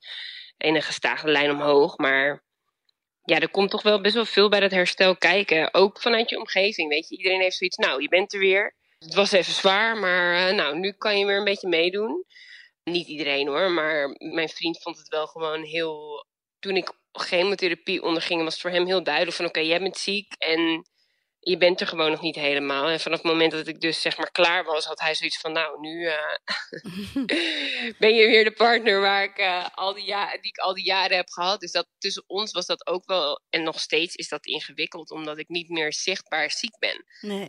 [0.58, 1.98] in een gestaagde lijn omhoog.
[1.98, 2.44] Maar
[3.24, 5.74] ja, er komt toch wel best wel veel bij dat herstel kijken.
[5.74, 7.18] Ook vanuit je omgeving, weet je.
[7.18, 8.76] Iedereen heeft zoiets, nou, je bent er weer.
[9.00, 12.26] Het was even zwaar, maar eh, nou, nu kan je weer een beetje meedoen.
[12.88, 16.26] Niet iedereen hoor, maar mijn vriend vond het wel gewoon heel...
[16.60, 20.34] Toen ik chemotherapie ondergingen, was het voor hem heel duidelijk van oké, jij bent ziek
[20.34, 20.88] en
[21.39, 22.88] je bent er gewoon nog niet helemaal.
[22.88, 25.52] En vanaf het moment dat ik dus zeg maar klaar was, had hij zoiets van
[25.52, 26.13] nou, nu uh,
[28.00, 31.17] ben je weer de partner waar ik, uh, al die die ik al die jaren
[31.17, 31.60] heb gehad.
[31.60, 35.38] Dus dat, tussen ons was dat ook wel, en nog steeds is dat ingewikkeld, omdat
[35.38, 37.06] ik niet meer zichtbaar ziek ben.
[37.21, 37.47] Nee.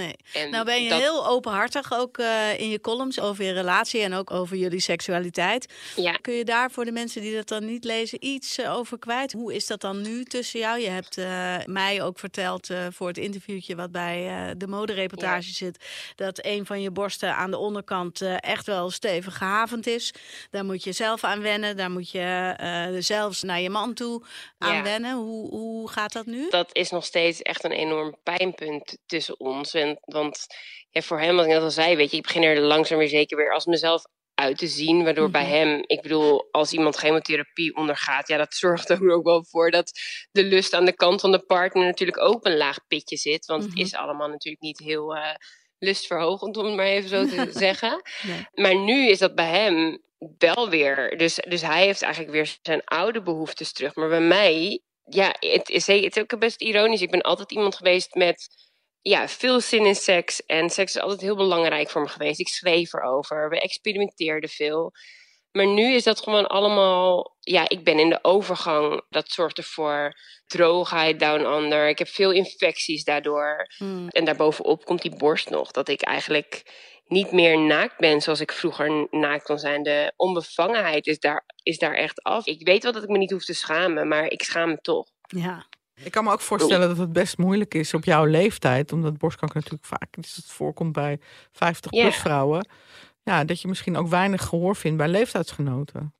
[0.00, 0.48] Nee.
[0.50, 4.30] nou ben je heel openhartig ook uh, in je columns over je relatie en ook
[4.30, 5.72] over jullie seksualiteit.
[5.96, 6.12] Ja.
[6.12, 9.32] Kun je daar voor de mensen die dat dan niet lezen iets uh, over kwijt?
[9.32, 10.78] Hoe is dat dan nu tussen jou?
[10.78, 15.54] Je hebt uh, mij ook verteld voor het interviewtje wat bij de modereportage ja.
[15.54, 15.84] zit,
[16.16, 20.14] dat een van je borsten aan de onderkant echt wel stevig gehavend is.
[20.50, 21.76] Daar moet je zelf aan wennen.
[21.76, 24.22] Daar moet je zelfs naar je man toe
[24.58, 24.82] aan Ja.
[24.82, 25.16] wennen.
[25.16, 26.48] Hoe, hoe gaat dat nu?
[26.50, 29.74] Dat is nog steeds echt een enorm pijnpunt tussen ons.
[29.74, 30.46] En, want
[30.90, 33.08] ja, voor hem, wat ik net al zei, weet je, ik begin er langzaam weer
[33.08, 34.02] zeker weer als mezelf
[34.34, 35.04] uit te zien.
[35.04, 35.50] Waardoor bij Mhm.
[35.52, 39.92] hem, ik bedoel, als iemand chemotherapie ondergaat, ja, dat zorgt er ook wel voor dat
[40.32, 43.46] de lust aan de kant van de partner natuurlijk ook een laag pitje zit.
[43.46, 43.70] Want Mhm.
[43.70, 45.34] het is allemaal natuurlijk niet heel eh,
[45.78, 48.02] lustverhogend, om het maar even zo te zeggen.
[48.22, 48.46] Nee.
[48.54, 50.02] Maar nu is dat bij hem
[50.38, 51.16] wel weer.
[51.18, 53.94] Dus, dus hij heeft eigenlijk weer zijn oude behoeftes terug.
[53.94, 57.02] Maar bij mij, ja, het is, het is ook best ironisch.
[57.02, 58.48] Ik ben altijd iemand geweest met
[59.02, 60.46] ja, veel zin in seks.
[60.46, 62.40] En seks is altijd heel belangrijk voor me geweest.
[62.40, 63.48] Ik schreef erover.
[63.48, 64.92] We experimenteerden veel.
[65.52, 67.36] Maar nu is dat gewoon allemaal.
[67.40, 69.02] Ja, ik ben in de overgang.
[69.08, 70.12] Dat zorgt ervoor
[70.46, 71.88] droogheid down under.
[71.88, 73.66] Ik heb veel infecties daardoor.
[73.76, 74.08] Hmm.
[74.08, 75.70] En daarbovenop komt die borst nog.
[75.70, 76.62] Dat ik eigenlijk
[77.06, 79.82] niet meer naakt ben zoals ik vroeger naakt kon zijn.
[79.82, 82.46] De onbevangenheid is daar, is daar echt af.
[82.46, 85.06] Ik weet wel dat ik me niet hoef te schamen, maar ik schaam me toch.
[85.20, 85.66] Ja.
[86.04, 89.56] Ik kan me ook voorstellen dat het best moeilijk is op jouw leeftijd, omdat borstkanker
[89.56, 91.18] natuurlijk vaak dus het voorkomt bij
[91.52, 92.12] 50-plus Ja.
[92.12, 92.68] vrouwen.
[93.22, 96.14] Ja, dat je misschien ook weinig gehoor vindt bij leeftijdsgenoten.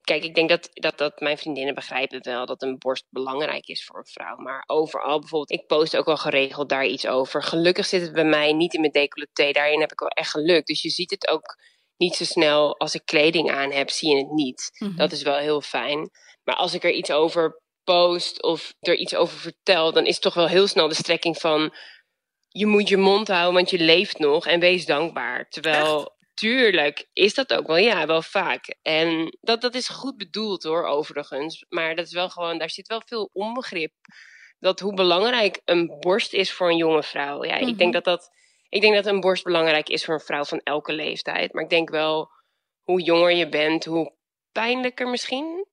[0.00, 3.84] Kijk, ik denk dat, dat, dat mijn vriendinnen begrijpen wel dat een borst belangrijk is
[3.84, 4.36] voor een vrouw.
[4.36, 7.42] Maar overal bijvoorbeeld, ik post ook wel geregeld daar iets over.
[7.42, 9.50] Gelukkig zit het bij mij niet in mijn decolleté.
[9.52, 10.66] Daarin heb ik wel echt geluk.
[10.66, 11.56] Dus je ziet het ook
[11.96, 14.70] niet zo snel als ik kleding aan heb, zie je het niet.
[14.78, 14.96] Mhm.
[14.96, 16.10] Dat is wel heel fijn.
[16.44, 20.34] Maar als ik er iets over post of er iets over vertel, dan is toch
[20.34, 21.74] wel heel snel de strekking van
[22.48, 25.48] je moet je mond houden, want je leeft nog en wees dankbaar.
[25.48, 28.76] Terwijl, tuurlijk, is dat ook wel, ja, wel vaak.
[28.82, 31.64] En dat, dat is goed bedoeld hoor, overigens.
[31.68, 33.92] Maar dat is wel gewoon, daar zit wel veel onbegrip.
[34.58, 37.44] Dat hoe belangrijk een borst is voor een jonge vrouw.
[37.44, 37.68] Ja, Mhm.
[37.68, 38.30] ik denk dat dat.
[38.68, 41.52] Ik denk dat een borst belangrijk is voor een vrouw van elke leeftijd.
[41.52, 42.30] Maar ik denk wel,
[42.80, 44.12] hoe jonger je bent, hoe
[44.52, 45.66] pijnlijker misschien.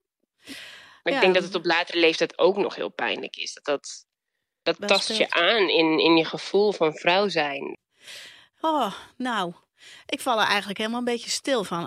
[1.08, 1.22] Maar Ja.
[1.28, 3.60] ik denk dat het op latere leeftijd ook nog heel pijnlijk is.
[3.63, 4.06] Dat,
[4.63, 5.20] dat, tast speelt.
[5.20, 7.78] je aan in, in je gevoel van vrouw zijn.
[8.62, 9.54] Oh, nou.
[10.06, 11.86] Ik val er eigenlijk helemaal een beetje stil van.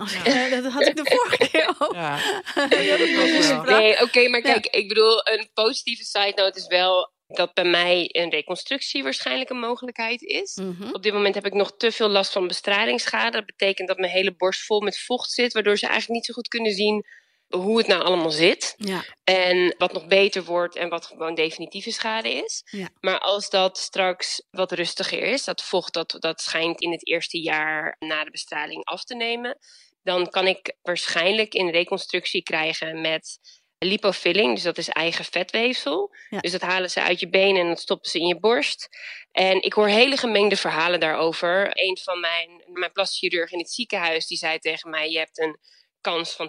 [0.51, 1.95] dat had ik de vorige keer ook.
[1.95, 2.19] Ja.
[3.77, 4.53] Nee, oké, maar Ja.
[4.53, 9.51] kijk, ik bedoel, een positieve side note is wel dat bij mij een reconstructie waarschijnlijk
[9.51, 10.55] een mogelijkheid is.
[10.55, 10.93] Mhm.
[10.93, 13.31] Op dit moment heb ik nog te veel last van bestralingsschade.
[13.37, 16.33] Dat betekent dat mijn hele borst vol met vocht zit, waardoor ze eigenlijk niet zo
[16.35, 17.07] goed kunnen zien
[17.51, 18.75] hoe het nou allemaal zit.
[18.77, 19.05] Ja.
[19.25, 22.63] En wat nog beter wordt en wat gewoon definitieve schade is.
[22.71, 22.89] Ja.
[23.01, 27.41] Maar als dat straks wat rustiger is, dat vocht dat, dat schijnt in het eerste
[27.41, 29.59] jaar na de bestraling af te nemen,
[30.03, 33.39] dan kan ik waarschijnlijk een reconstructie krijgen met
[33.79, 36.15] lipofilling, dus dat is eigen vetweefsel.
[36.31, 36.41] Ja.
[36.41, 38.89] Dus dat halen ze uit je benen en dat stoppen ze in je borst.
[39.33, 41.71] En ik hoor hele gemengde verhalen daarover.
[41.73, 45.39] Een van mijn, mijn plastische chirurg in het ziekenhuis, die zei tegen mij, je hebt
[45.39, 45.59] een
[46.01, 46.49] kans van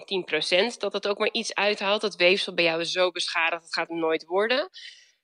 [0.74, 2.02] 10% dat het ook maar iets uithaalt.
[2.02, 4.70] Dat weefsel bij jou is zo beschadigd, dat gaat het nooit worden.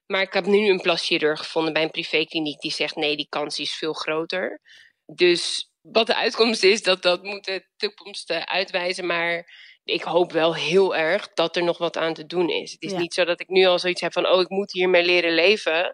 [0.06, 3.28] Maar ik heb nu een plastische chirurg gevonden bij een privékliniek die zegt nee, die
[3.30, 4.62] kans is veel groter.
[5.06, 9.06] Dus wat de uitkomst is, dat, dat moet de toekomst eh, uitwijzen.
[9.06, 9.52] Maar
[9.84, 12.72] ik hoop wel heel erg dat er nog wat aan te doen is.
[12.72, 12.98] Het is Ja.
[13.00, 15.94] niet zo dat ik nu al zoiets heb van, oh, ik moet hiermee leren leven.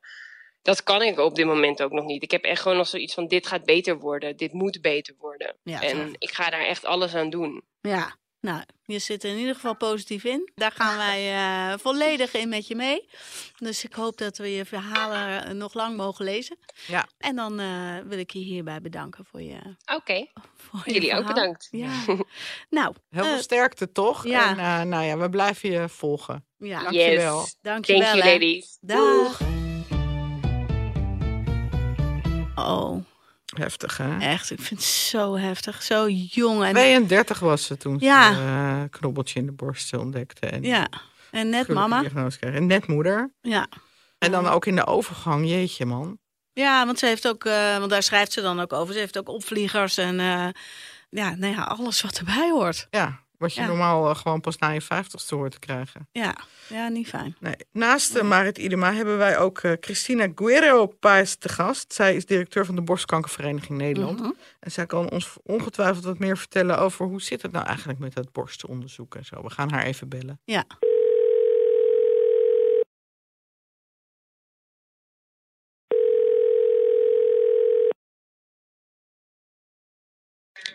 [0.61, 2.23] Dat kan ik op dit moment ook nog niet.
[2.23, 4.37] Ik heb echt gewoon nog zoiets van, dit gaat beter worden.
[4.37, 5.57] Dit moet beter worden.
[5.63, 7.63] Ja, en ik ga daar echt alles aan doen.
[7.81, 10.51] Ja, nou, je zit er in ieder geval positief in.
[10.55, 11.31] Daar gaan wij
[11.71, 13.09] eh, volledig in met je mee.
[13.57, 16.57] Dus ik hoop dat we je verhalen eh, nog lang mogen lezen.
[16.87, 17.07] Ja.
[17.17, 19.59] En dan eh, wil ik je hierbij bedanken voor je,
[19.95, 20.25] Oké,
[20.85, 21.67] jullie ook bedankt.
[21.71, 21.91] Ja.
[22.69, 24.27] nou, Heel veel sterkte toch?
[24.27, 24.49] ja.
[24.49, 26.45] En eh, nou ja, we blijven je volgen.
[26.57, 26.81] ja.
[26.81, 27.39] Dankjewel.
[27.39, 27.57] Yes.
[27.61, 28.01] Dankjewel.
[28.01, 28.77] Thank you, ladies.
[28.81, 29.41] Dag.
[32.55, 33.03] Oh,
[33.53, 34.19] Heftig hè?
[34.19, 34.51] echt.
[34.51, 35.83] Ik vind het zo heftig.
[35.83, 36.63] Zo jong.
[36.63, 38.33] En, 32 was ze toen Ja.
[38.33, 40.45] ze eh, knobbeltje in de borst ontdekte.
[40.47, 40.87] En ja,
[41.31, 42.03] en net mama.
[42.39, 43.33] En net moeder.
[43.41, 43.67] Ja.
[44.17, 46.17] En dan ook in de overgang, jeetje man.
[46.53, 48.93] Ja, want ze heeft ook, eh, want daar schrijft ze dan ook over.
[48.93, 50.47] Ze heeft ook opvliegers en eh,
[51.09, 52.87] ja, nou ja, alles wat erbij hoort.
[52.89, 53.67] Ja, Wat je Ja.
[53.67, 56.07] normaal eh, gewoon pas na je vijftigste hoort te krijgen.
[56.11, 56.35] Ja,
[56.67, 57.35] ja niet fijn.
[57.39, 57.55] Nee.
[57.71, 61.93] Naast uh, Marit Idema hebben wij ook uh, Christina Guerrero Paes te gast.
[61.93, 64.19] Zij is directeur van de Borstkankervereniging Nederland.
[64.19, 64.31] Mhm.
[64.59, 68.13] En zij kan ons ongetwijfeld wat meer vertellen over hoe zit het nou eigenlijk met
[68.15, 69.43] het borstenonderzoek en zo.
[69.43, 70.39] We gaan haar even bellen.
[70.43, 70.65] Ja.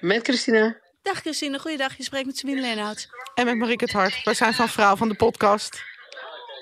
[0.01, 0.87] Met Christina.
[1.09, 1.97] Dag Christine, goeiedag.
[1.97, 3.09] Je spreekt met Sabine Leenhout.
[3.35, 4.23] En met Marieke het Hart.
[4.25, 5.83] Wij zijn van Vrouw van de podcast.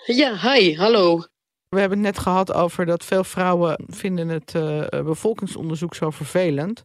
[0.05, 1.25] Ja, hi, hallo.
[1.69, 6.85] We hebben het net gehad over dat veel vrouwen vinden het uh, bevolkingsonderzoek zo vervelend.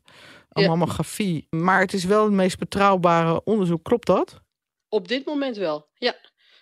[0.50, 0.68] Een Ja.
[0.70, 1.48] mammografie.
[1.50, 3.84] Maar het is wel het meest betrouwbare onderzoek.
[3.84, 4.42] Klopt dat?
[4.90, 6.16] Op dit moment wel, ja.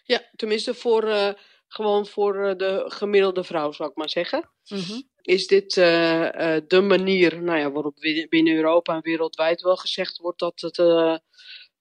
[0.03, 1.33] Ja, tenminste voor, eh,
[1.67, 4.49] gewoon voor eh, de gemiddelde vrouw, zou ik maar zeggen.
[4.67, 5.01] Mhm.
[5.29, 7.95] Is dit eh, eh, de manier nou ja, waarop
[8.29, 11.15] binnen Europa en wereldwijd wel gezegd wordt dat het eh,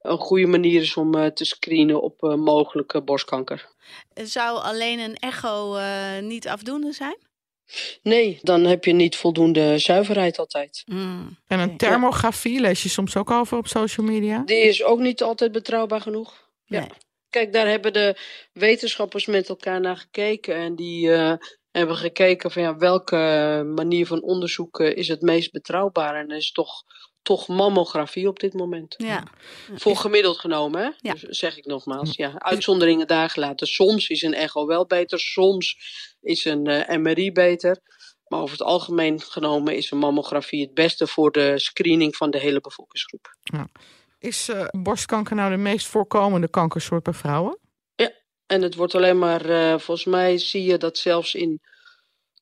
[0.01, 3.69] een goede manier is om te screenen op eh, mogelijke borstkanker?
[4.15, 7.17] Zou alleen een echo eh, niet afdoende zijn?
[8.03, 10.83] Nee, dan heb je niet voldoende zuiverheid altijd.
[10.87, 11.39] Mm.
[11.47, 14.43] En een thermografie lees je soms ook over op social media.
[14.45, 16.51] Die is ook niet altijd betrouwbaar genoeg.
[16.65, 16.81] Ja.
[16.81, 16.89] Nee.
[17.31, 18.17] Kijk, daar hebben de
[18.53, 20.55] wetenschappers met elkaar naar gekeken.
[20.55, 21.33] En die eh,
[21.71, 23.17] hebben gekeken van ja, welke
[23.75, 26.15] manier van onderzoek eh, is het meest betrouwbaar.
[26.15, 26.83] En dat is toch,
[27.23, 28.95] toch mammografie op dit moment.
[28.99, 29.23] Ja.
[29.75, 30.91] Voor gemiddeld genomen, hè?
[30.97, 31.13] Ja.
[31.13, 32.17] Dus zeg ik nogmaals.
[32.17, 33.67] Ja, uitzonderingen daar gelaten.
[33.67, 35.77] Soms is een echo wel beter, soms
[36.21, 37.81] is een eh, MRI beter.
[38.29, 42.39] Maar over het algemeen genomen is een mammografie het beste voor de screening van de
[42.39, 43.37] hele bevolkingsgroep.
[44.19, 47.59] Is eh, borstkanker nou de meest voorkomende kankersoort bij vrouwen?
[48.49, 51.61] En het wordt alleen maar, eh, volgens mij zie je dat zelfs in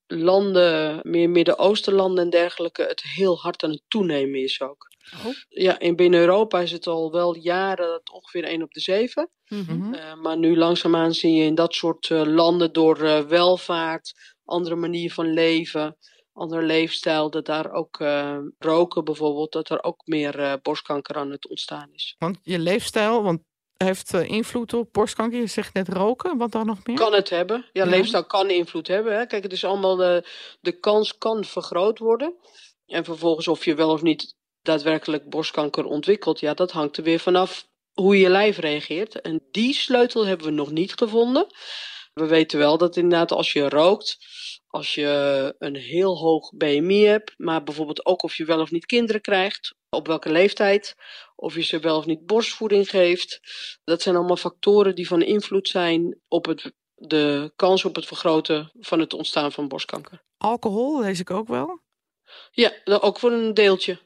[0.07, 4.89] landen, meer Midden-Oostenlanden en dergelijke, het heel hard aan het toenemen is ook.
[5.27, 5.35] Oh.
[5.49, 9.31] Ja, in binnen Europa is het al wel jaren dat ongeveer 1 op de 7.
[9.49, 9.77] Mhm.
[9.77, 9.95] Mhm.
[9.95, 14.13] Eh, maar nu langzaamaan zie je in dat soort eh, landen door eh, welvaart,
[14.45, 15.97] andere manier van leven,
[16.37, 21.31] andere leefstijl, dat daar ook eh, roken bijvoorbeeld, dat er ook meer eh, borstkanker aan
[21.31, 22.15] het ontstaan is.
[22.19, 23.41] Want je leefstijl want
[23.77, 25.41] heeft eh, invloed op borstkanker.
[25.41, 26.39] Je zegt net roken.
[26.39, 26.97] Wat dan nog meer?
[26.97, 27.65] Kan het hebben.
[27.73, 27.91] Ja, Ja.
[27.91, 29.17] leefstijl kan invloed hebben.
[29.17, 29.27] Hè.
[29.27, 30.29] Kijk, het is allemaal de,
[30.61, 32.35] de kans kan vergroot worden.
[32.87, 37.19] En vervolgens of je wel of niet daadwerkelijk borstkanker ontwikkelt, ja, dat hangt er weer
[37.21, 39.21] vanaf hoe je lijf reageert.
[39.21, 41.47] En die sleutel hebben we nog niet gevonden.
[42.15, 44.19] We weten wel dat inderdaad als je rookt,
[44.67, 48.87] als je een heel hoog BMI hebt, maar bijvoorbeeld ook of je wel of niet
[48.87, 50.95] kinderen krijgt, op welke leeftijd,
[51.37, 53.41] of je ze wel of niet borstvoeding geeft.
[53.85, 58.71] Dat zijn allemaal factoren die van invloed zijn op het, de kans op het vergroten
[58.81, 60.23] van het ontstaan van borstkanker.
[60.39, 61.81] Alcohol lees ik ook wel.
[62.51, 63.99] Ja, nou, ook voor een deeltje.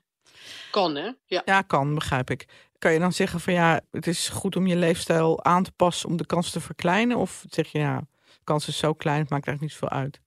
[0.71, 1.11] Kan, hè?
[1.27, 1.43] Ja.
[1.45, 2.49] Ja, kan, begrijp ik.
[2.79, 6.09] Kan je dan zeggen van ja, het is goed om je leefstijl aan te passen
[6.09, 7.17] om de kans te verkleinen?
[7.17, 10.21] Of zeg je ja, de kans is zo klein, het maakt eigenlijk niet zoveel uit.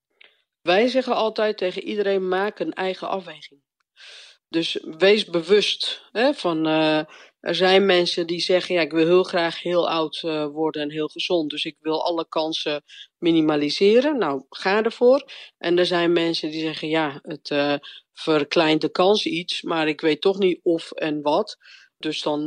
[0.62, 3.62] Wij zeggen altijd tegen iedereen: maak een eigen afweging.
[4.54, 6.66] Dus wees bewust hè, van.
[6.66, 6.98] eh,
[7.40, 10.92] er zijn mensen die zeggen: ja, ik wil heel graag heel oud eh, worden en
[10.92, 11.50] heel gezond.
[11.50, 12.84] Dus ik wil alle kansen
[13.18, 14.18] minimaliseren.
[14.18, 15.32] Nou, ga ervoor.
[15.58, 17.76] En er zijn mensen die zeggen: ja, het eh,
[18.14, 21.58] verkleint de kans iets, maar ik weet toch niet of en wat.
[21.98, 22.46] Dus dan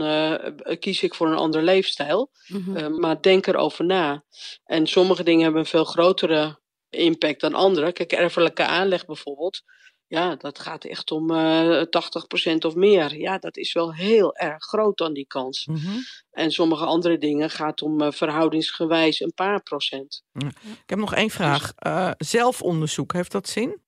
[0.79, 2.31] kies ik voor een andere leefstijl.
[2.47, 3.01] Mhm.
[3.01, 4.25] Maar denk erover na.
[4.65, 7.93] En sommige dingen hebben een veel grotere impact dan andere.
[7.93, 9.63] Kijk, erfelijke aanleg bijvoorbeeld.
[10.09, 13.17] Ja, dat gaat echt om uh, 80% of meer.
[13.17, 15.67] Ja, dat is wel heel erg groot dan die kans.
[15.67, 15.99] Mhm.
[16.31, 20.23] En sommige andere dingen gaat om uh, verhoudingsgewijs een paar procent.
[20.63, 21.73] Ik heb nog één vraag.
[21.87, 23.81] Uh, zelfonderzoek, heeft dat zin?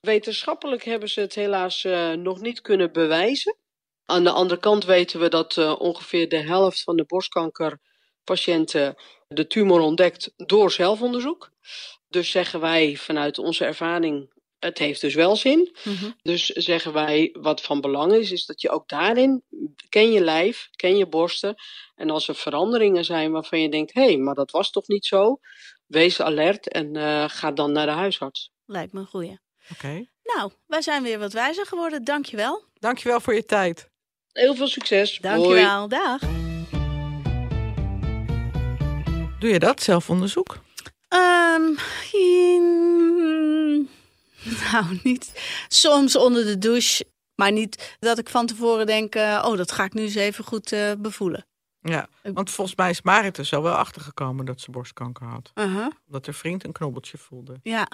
[0.00, 3.56] Wetenschappelijk hebben ze het helaas uh, nog niet kunnen bewijzen.
[4.04, 8.94] Aan de andere kant weten we dat uh, ongeveer de helft van de borstkankerpatiënten
[9.28, 11.50] de tumor ontdekt door zelfonderzoek.
[12.08, 14.30] Dus zeggen wij vanuit onze ervaring,
[14.64, 15.76] het heeft dus wel zin.
[15.84, 16.10] Mhm.
[16.22, 19.42] Dus zeggen wij, wat van belang is, is dat je ook daarin,
[19.88, 21.54] ken je lijf, ken je borsten.
[21.94, 25.06] En als er veranderingen zijn waarvan je denkt, hé, hey, maar dat was toch niet
[25.06, 25.38] zo?
[25.86, 28.50] Wees alert en uh, ga dan naar de huisarts.
[28.66, 29.38] Lijkt me een goeie.
[29.70, 29.72] Oké.
[29.72, 30.08] Okay.
[30.22, 32.04] Nou, wij zijn weer wat wijzer geworden.
[32.04, 32.64] Dankjewel.
[32.74, 33.90] Dankjewel voor je tijd.
[34.32, 35.18] Heel veel succes.
[35.18, 35.78] Dankjewel.
[35.78, 35.88] Hoi.
[35.88, 36.20] Dag.
[39.38, 40.58] Doe je dat, zelfonderzoek?
[41.08, 41.76] Um,
[42.12, 43.88] in...
[44.74, 45.32] Nou, niet
[45.68, 47.06] soms onder de douche.
[47.34, 50.44] Maar niet dat ik van tevoren denk, uh, oh, dat ga ik nu eens even
[50.44, 51.46] goed uh, bevoelen.
[51.80, 55.50] Ja, want volgens mij is Marit er zo wel achtergekomen dat ze borstkanker had.
[55.54, 55.90] Uh -huh.
[56.06, 57.58] Dat haar vriend een knobbeltje voelde.
[57.62, 57.88] Ja.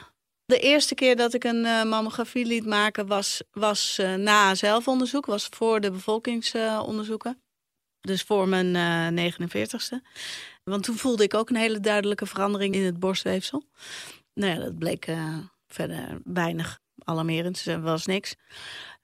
[0.44, 5.26] De eerste keer dat ik een uh, mammografie liet maken was, was uh, na zelfonderzoek,
[5.26, 7.42] was voor de bevolkingsonderzoeken.
[8.00, 8.76] Dus voor mijn
[9.14, 10.06] eh 49ste.
[10.64, 13.64] Want toen voelde ik ook een hele duidelijke verandering in het borstweefsel.
[14.34, 15.38] Nou ja, dat bleek eh,
[15.74, 17.64] verder weinig alarmerend.
[17.80, 18.34] Was niks.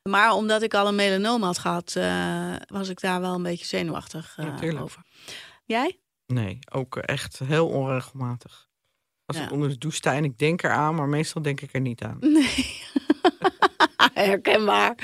[0.03, 3.65] Maar omdat ik al een melanoom had gehad, eh, was ik daar wel een beetje
[3.65, 4.83] zenuwachtig Ja, tuurlijk.
[4.85, 5.03] over.
[5.65, 6.01] Jij?
[6.27, 8.69] Nee, ook echt heel onregelmatig.
[9.27, 9.45] Als Ja.
[9.45, 12.03] ik onder de douche sta en ik denk eraan, maar meestal denk ik er niet
[12.03, 12.17] aan.
[12.21, 12.81] Nee.
[14.15, 14.95] Herkenbaar.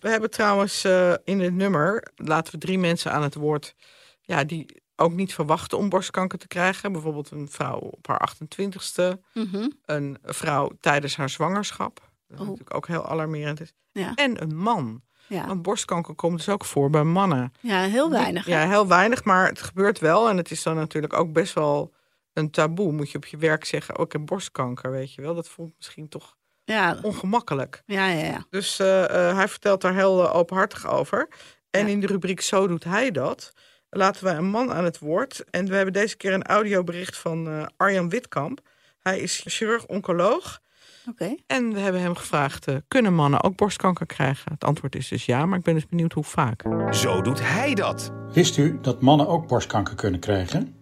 [0.00, 3.74] We hebben trouwens eh, in het nummer, laten we drie mensen aan het woord,
[4.20, 6.92] ja, die ook niet verwachten om borstkanker te krijgen.
[6.92, 9.68] Bijvoorbeeld een vrouw op haar 28ste, Mhm.
[9.84, 12.10] een vrouw tijdens haar zwangerschap.
[12.28, 12.46] Dat Oh.
[12.46, 13.72] natuurlijk ook heel alarmerend is.
[13.92, 14.14] Ja.
[14.14, 15.02] En een man.
[15.28, 15.46] Ja.
[15.46, 17.52] Want borstkanker komt dus ook voor bij mannen.
[17.60, 18.44] ja, heel weinig.
[18.44, 18.50] hè?
[18.62, 20.28] Ja, heel weinig, maar het gebeurt wel.
[20.28, 21.94] En het is dan natuurlijk ook best wel
[22.32, 22.92] een taboe.
[22.92, 25.34] Moet je op je werk zeggen, ook ik heb borstkanker, weet je wel.
[25.34, 27.82] Dat voelt misschien toch Ja, ongemakkelijk.
[27.86, 28.24] ja, ja.
[28.24, 28.44] ja.
[28.50, 31.28] Dus eh, eh, hij vertelt daar heel eh, openhartig over.
[31.70, 33.52] En in de rubriek Zo doet hij dat,
[33.90, 35.44] laten wij een man aan het woord.
[35.50, 38.60] En we hebben deze keer een audiobericht van eh, Arjan Witkamp.
[39.00, 40.60] Hij is chirurg-oncoloog.
[41.08, 41.34] Oké.
[41.46, 44.52] En we hebben hem gevraagd, eh, kunnen mannen ook borstkanker krijgen?
[44.52, 46.62] Het antwoord is dus ja, maar ik ben dus benieuwd hoe vaak.
[46.90, 48.12] Zo doet hij dat.
[48.32, 50.74] Wist u dat mannen ook borstkanker kunnen krijgen?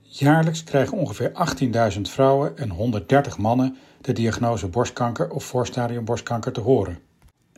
[0.00, 1.32] Jaarlijks krijgen ongeveer
[1.92, 6.98] 18.000 vrouwen en 130 mannen de diagnose borstkanker of voorstadium borstkanker te horen.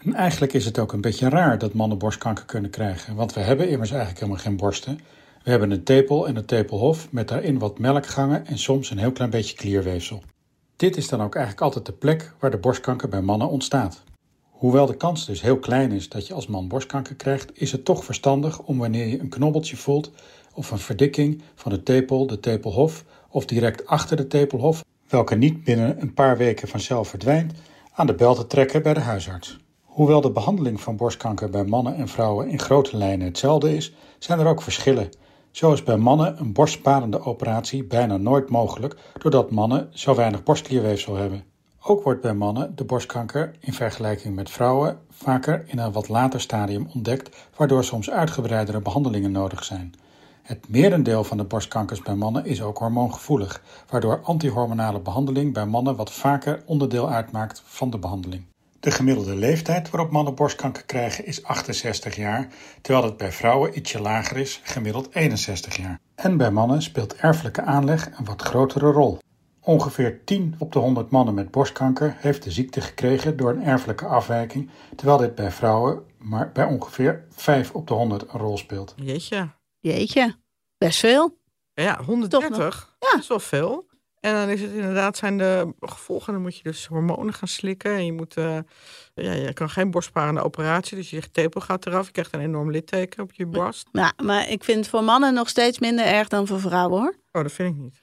[0.05, 3.41] En eigenlijk is het ook een beetje raar dat mannen borstkanker kunnen krijgen, want we
[3.41, 5.01] hebben immers eigenlijk helemaal geen borsten.
[5.43, 9.13] We hebben een tepel en een tepelhof met daarin wat melkgangen en soms een heel
[9.13, 10.23] klein beetje klierweefsel.
[10.77, 14.03] Dit is dan ook eigenlijk altijd de plek waar de borstkanker bij mannen ontstaat.
[14.51, 17.85] Hoewel de kans dus heel klein is dat je als man borstkanker krijgt, is het
[17.85, 20.11] toch verstandig om wanneer je een knobbeltje voelt
[20.55, 25.65] of een verdikking van de tepel, de tepelhof of direct achter de tepelhof, welke niet
[25.65, 27.53] binnen een paar weken vanzelf verdwijnt,
[27.93, 29.59] aan de bel te trekken bij de huisarts.
[30.01, 34.39] Hoewel de behandeling van borstkanker bij mannen en vrouwen in grote lijnen hetzelfde is, zijn
[34.39, 35.09] er ook verschillen.
[35.51, 41.17] Zo is bij mannen een borstsparende operatie bijna nooit mogelijk, doordat mannen zo weinig borstklierweefsel
[41.17, 41.45] hebben.
[41.83, 46.41] Ook wordt bij mannen de borstkanker in vergelijking met vrouwen vaker in een wat later
[46.41, 49.95] stadium ontdekt, waardoor soms uitgebreidere behandelingen nodig zijn.
[50.43, 55.97] Het merendeel van de borstkankers bij mannen is ook hormoongevoelig, waardoor antihormonale behandeling bij mannen
[55.97, 58.50] wat vaker onderdeel uitmaakt van de behandeling.
[58.81, 62.49] De gemiddelde leeftijd waarop mannen borstkanker krijgen is 68 jaar,
[62.83, 66.01] terwijl het bij vrouwen ietsje lager is, gemiddeld 61 jaar.
[66.15, 69.19] En bij mannen speelt erfelijke aanleg een wat grotere rol.
[69.61, 74.07] Ongeveer 10 op de 100 mannen met borstkanker heeft de ziekte gekregen door een erfelijke
[74.07, 78.95] afwijking, terwijl dit bij vrouwen maar bij ongeveer 5 op de 100 een rol speelt.
[78.97, 79.49] Jeetje.
[79.79, 80.35] Jeetje,
[80.79, 81.39] best veel.
[81.75, 82.97] Ja, 130.
[82.99, 83.11] Ja.
[83.11, 83.90] Dat is wel veel.
[84.21, 86.33] En dan is het inderdaad zijn de gevolgen.
[86.33, 87.91] Dan moet je dus hormonen gaan slikken.
[87.95, 88.59] En je moet, eh,
[89.15, 90.97] ja, je kan geen borstsparende operatie.
[90.97, 92.07] Dus je tepel gaat eraf.
[92.07, 93.89] Je krijgt een enorm litteken op je borst.
[93.93, 97.15] Ja, maar ik vind het voor mannen nog steeds minder erg dan voor vrouwen hoor.
[97.33, 98.01] Oh, dat vind ik niet.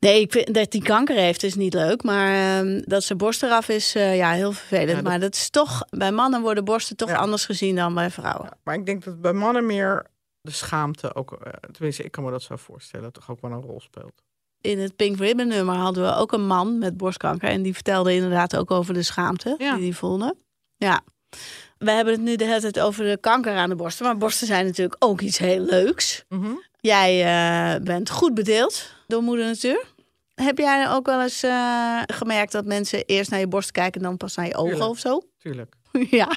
[0.00, 2.02] Nee, ik vind dat die kanker heeft is niet leuk.
[2.02, 4.88] Maar ehm, dat zijn borst eraf is eh, ja, heel vervelend.
[4.88, 7.16] Ja, dat- Maar dat is toch, bij mannen worden borsten toch Ja.
[7.16, 8.44] anders gezien dan bij vrouwen.
[8.44, 10.06] Ja, maar ik denk dat bij mannen meer
[10.40, 13.62] de schaamte ook, eh, tenminste, ik kan me dat zo voorstellen, toch ook wel een
[13.62, 14.22] rol speelt.
[14.64, 17.48] In het Pink Ribbon nummer hadden we ook een man met borstkanker.
[17.48, 19.74] En die vertelde inderdaad ook over de schaamte Ja.
[19.74, 20.36] die hij voelde.
[20.76, 21.00] Ja.
[21.78, 24.04] We hebben het nu de hele tijd over de kanker aan de borsten.
[24.06, 26.24] Maar borsten zijn natuurlijk ook iets heel leuks.
[26.28, 26.50] Mhm.
[26.80, 29.84] Jij eh, bent goed bedeeld door moeder natuur.
[30.34, 34.06] Heb jij ook wel eens eh, gemerkt dat mensen eerst naar je borst kijken en
[34.06, 34.90] dan pas naar je ogen Tuurlijk.
[34.90, 35.22] of zo?
[35.38, 35.74] Tuurlijk.
[36.20, 36.36] ja,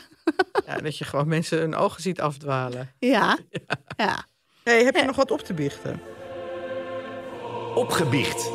[0.65, 2.91] Ja, dat je gewoon mensen hun ogen ziet afdwalen.
[2.99, 3.37] ja,
[3.97, 4.25] ja.
[4.63, 6.01] hey, heb je nog wat op te biechten?
[7.77, 8.49] Opgebiecht.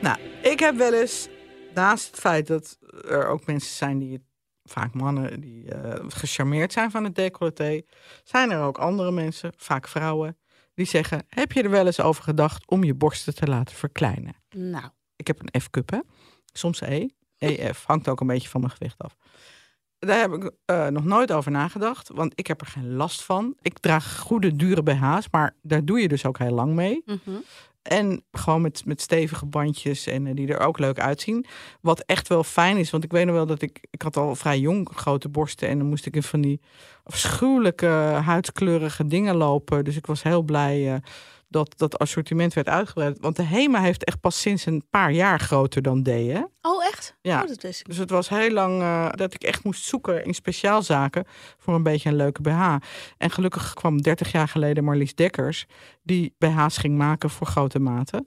[0.00, 1.28] Nou, ik heb wel eens,
[1.74, 4.24] naast het feit dat er ook mensen zijn die,
[4.62, 7.82] vaak mannen, die eh, gecharmeerd zijn van het decolleté,
[8.24, 10.38] zijn er ook andere mensen, vaak vrouwen,
[10.74, 14.34] die zeggen: Heb je er wel eens over gedacht om je borsten te laten verkleinen?
[14.50, 16.00] Nou, Ik heb een F-cup, hè?
[16.52, 17.06] Soms E.
[17.38, 19.16] EF hangt ook een beetje van mijn gewicht af.
[20.00, 23.56] Daar heb ik eh, nog nooit over nagedacht, want ik heb er geen last van.
[23.62, 27.02] Ik draag goede, dure BH's, maar daar doe je dus ook heel lang mee.
[27.06, 27.36] mhm.
[27.82, 31.46] En gewoon met, met stevige bandjes en eh, die er ook leuk uitzien.
[31.80, 33.86] Wat echt wel fijn is, want ik weet nog wel dat ik...
[33.90, 36.60] Ik had al vrij jong grote borsten en dan moest ik in van die
[37.04, 37.86] afschuwelijke
[38.24, 39.84] huidskleurige dingen lopen.
[39.84, 41.00] Dus ik was heel blij eh,
[41.50, 43.18] dat dat assortiment werd uitgebreid.
[43.20, 46.42] Want de HEMA heeft echt pas sinds een paar jaar groter dan D, hè?
[46.62, 47.16] Oh, echt?
[47.20, 47.42] Ja.
[47.42, 47.86] Oh, dat wist ik.
[47.86, 51.24] Dus het was heel lang eh, dat ik echt moest zoeken in speciaalzaken
[51.58, 52.74] voor een beetje een leuke BH.
[53.18, 55.66] En gelukkig kwam 30 jaar geleden Marlies Dekkers,
[56.02, 58.26] die BH's ging maken voor grote maten.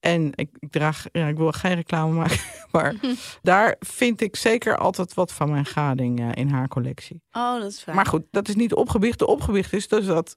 [0.00, 2.38] En ik, ik draag, ja, ik wil geen reclame maken,
[2.72, 2.94] maar
[3.42, 7.22] daar vind ik zeker altijd wat van mijn gading eh, in haar collectie.
[7.32, 7.96] Oh, dat is fijn.
[7.96, 9.18] Maar goed, dat is niet opgewicht.
[9.18, 10.36] De opgewicht is dus dat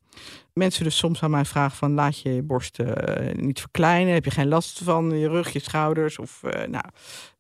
[0.54, 4.14] mensen dus soms aan mij vragen van laat je je borsten eh, niet verkleinen.
[4.14, 6.86] Heb je geen last van je rug, je schouders of eh, nou.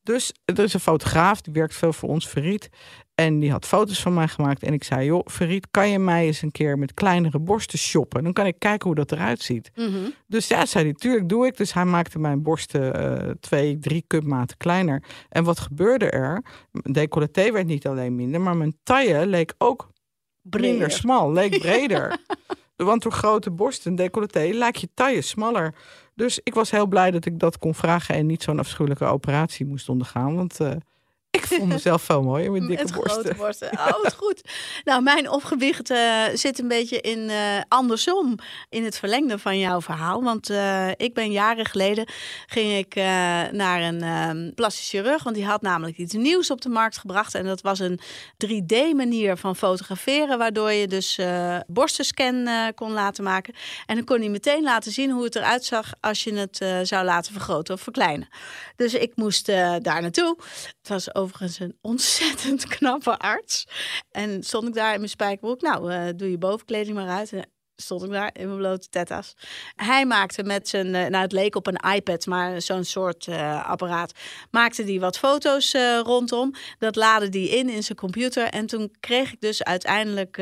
[0.04, 2.70] Dus er is een fotograaf, die werkt veel voor ons, Verriet.
[3.16, 4.64] En die had foto's van mij gemaakt.
[4.64, 8.24] En ik zei, joh, Verriet, kan je mij eens een keer met kleinere borsten shoppen?
[8.24, 9.72] Dan kan ik kijken hoe dat eruit ziet.
[9.76, 10.10] Mhm.
[10.28, 11.58] Dus ja, zei hij, tuurlijk doe ik.
[11.58, 15.04] Dus hij maakte mijn borsten eh, twee, drie cupmaten kleiner.
[15.30, 16.44] En wat gebeurde er?
[16.72, 19.90] Mijn decolleté werd niet alleen minder, maar mijn taille leek ook
[20.42, 20.92] minder Breder.
[20.92, 22.18] smal, leek breder.
[22.76, 25.76] Want door grote borsten en decolleté lijkt je taille smaller.
[26.16, 29.66] Dus ik was heel blij dat ik dat kon vragen en niet zo'n afschuwelijke operatie
[29.66, 30.36] moest ondergaan.
[30.36, 30.72] Want eh,
[31.32, 33.22] ik vond mezelf veel mooier met dikke Met borsten.
[33.22, 33.72] grote borsten.
[33.72, 34.42] Oh, wat goed.
[34.84, 38.36] Nou, mijn opgewicht eh, zit een beetje in eh, andersom.
[38.70, 40.24] In het verlengde van jouw verhaal.
[40.24, 42.06] Want eh, ik ben jaren geleden
[42.48, 42.96] ging ik
[43.52, 45.24] naar een ehm plastisch chirurg.
[45.24, 47.36] Want die had namelijk iets nieuws op de markt gebracht.
[47.36, 48.00] En dat was een
[48.46, 50.38] 3D-manier van fotograferen.
[50.38, 51.20] Waardoor je dus
[51.68, 53.54] borstenscan kon laten maken.
[53.86, 57.06] En dan kon hij meteen laten zien hoe het eruit zag als je het zou
[57.06, 58.28] laten vergroten of verkleinen.
[58.76, 59.46] Dus ik moest
[59.82, 60.38] daar naartoe.
[60.82, 63.68] Het was overigens een ontzettend knappe arts.
[64.10, 65.62] En stond ik daar in mijn spijkerbroek.
[65.62, 67.32] Nou, eh, doe je bovenkleding maar uit.
[67.76, 69.34] Stond ik daar in mijn blote tetas.
[69.76, 73.70] Hij maakte met zijn, eh, nou het leek op een iPad, maar zo'n soort eh,
[73.70, 74.12] apparaat.
[74.52, 76.54] Maakte die wat foto's eh, rondom.
[76.80, 78.44] Dat laadde die in in zijn computer.
[78.44, 80.38] En toen kreeg ik dus uiteindelijk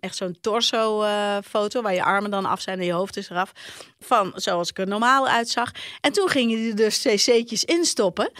[0.00, 1.04] echt zo'n torso
[1.44, 1.82] foto.
[1.82, 3.52] Waar je armen dan af zijn en je hoofd is eraf.
[4.00, 5.70] Van zoals ik er normaal uitzag.
[6.00, 8.30] En toen ging je er dus cc'tjes instoppen.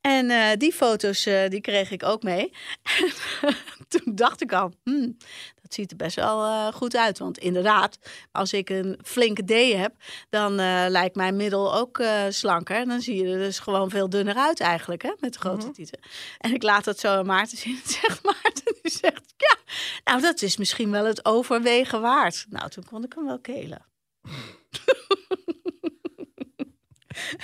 [0.00, 2.52] En die foto's die kreeg ik ook mee.
[3.98, 5.16] toen dacht ik al, hmm,
[5.62, 7.18] dat ziet er best wel eh, goed uit.
[7.18, 7.98] Want inderdaad,
[8.32, 9.94] als ik een flinke D heb,
[10.28, 12.76] dan eh, lijkt mijn middel ook eh, slanker.
[12.76, 15.70] En dan zie je er dus gewoon veel dunner uit eigenlijk, hè, met de grote
[15.70, 15.98] tieten.
[16.38, 17.80] En ik laat dat zo aan Maarten zien.
[17.84, 19.56] En zegt Maarten, die zegt, ja,
[20.04, 22.46] nou dat is misschien wel het overwegen waard.
[22.48, 23.86] Nou, toen kon ik hem wel kelen.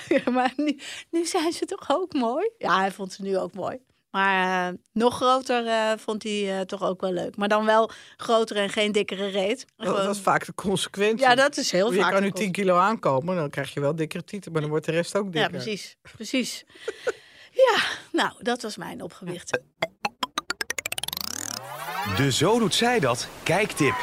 [0.08, 0.78] Ja, maar nu,
[1.10, 2.50] nu zijn ze toch ook mooi?
[2.58, 3.78] Ja, hij vond ze nu ook mooi.
[4.10, 7.36] Maar eh, nog groter eh, vond hij eh, toch ook wel leuk.
[7.36, 9.64] Maar dan wel groter en geen dikkere reet.
[9.76, 11.26] Dat, dat is vaak de consequentie.
[11.26, 12.12] ja, dat is heel je vaak.
[12.12, 14.86] kan nu de 10 kilo aankomen, dan krijg je wel dikkere tieten, maar dan wordt
[14.86, 15.40] de rest ook dikker.
[15.40, 15.96] Ja, precies.
[16.16, 16.64] Precies.
[17.66, 17.78] ja,
[18.12, 19.60] nou, dat was mijn opgewicht.
[22.16, 23.94] De Zo Doet Zij Dat kijktip.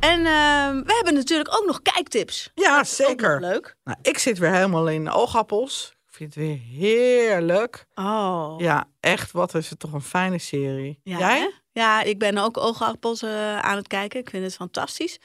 [0.00, 2.50] En eh, we hebben natuurlijk ook nog kijktips.
[2.54, 3.40] Ja, zeker.
[3.40, 3.76] leuk.
[3.84, 5.97] Nou, ik zit weer helemaal in oogappels.
[6.18, 7.86] Vind het weer heerlijk.
[7.94, 8.54] Oh.
[8.58, 11.00] Ja, echt, wat is het toch een fijne serie.
[11.02, 11.38] Ja, Jij?
[11.38, 11.48] hè?
[11.78, 13.22] Ja, ik ben ook oogappels
[13.60, 14.20] aan het kijken.
[14.20, 15.18] Ik vind het fantastisch.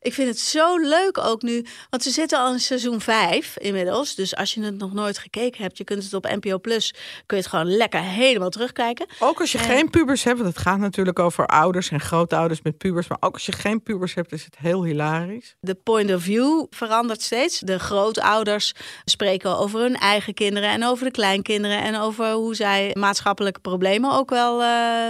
[0.00, 1.64] Ik vind het zo leuk ook nu.
[1.90, 4.14] Want ze zitten al in seizoen 5 inmiddels.
[4.14, 6.90] Dus als je het nog nooit gekeken hebt, je kunt het op NPO Plus.
[7.26, 9.06] Kun je het gewoon lekker helemaal terugkijken.
[9.18, 12.62] Ook als je En- geen pubers hebt, want het gaat natuurlijk over ouders en grootouders
[12.62, 13.08] met pubers.
[13.08, 15.56] Maar ook als je geen pubers hebt, is het heel hilarisch.
[15.60, 17.58] De point of view verandert steeds.
[17.58, 18.72] De grootouders
[19.04, 21.82] spreken over hun eigen kinderen en over de kleinkinderen.
[21.82, 24.68] En over hoe zij maatschappelijke problemen ook wel eh,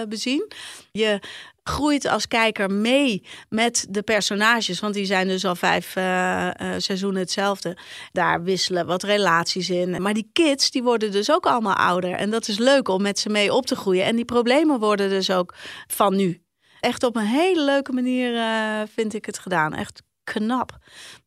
[0.08, 0.52] bezien.
[0.92, 1.20] Je
[1.68, 4.80] groeit als kijker mee met de personages.
[4.80, 7.76] Want die zijn dus al vijf eh, eh, seizoenen hetzelfde.
[8.12, 10.02] Daar wisselen wat relaties in.
[10.02, 12.12] Maar die kids, die worden dus ook allemaal ouder.
[12.12, 14.04] En dat is leuk om met ze mee op te groeien.
[14.04, 15.54] En die problemen worden dus ook
[15.86, 16.42] van nu.
[16.80, 19.74] Echt op een hele leuke manier eh, vind ik het gedaan.
[19.74, 20.02] Echt
[20.32, 20.78] knap.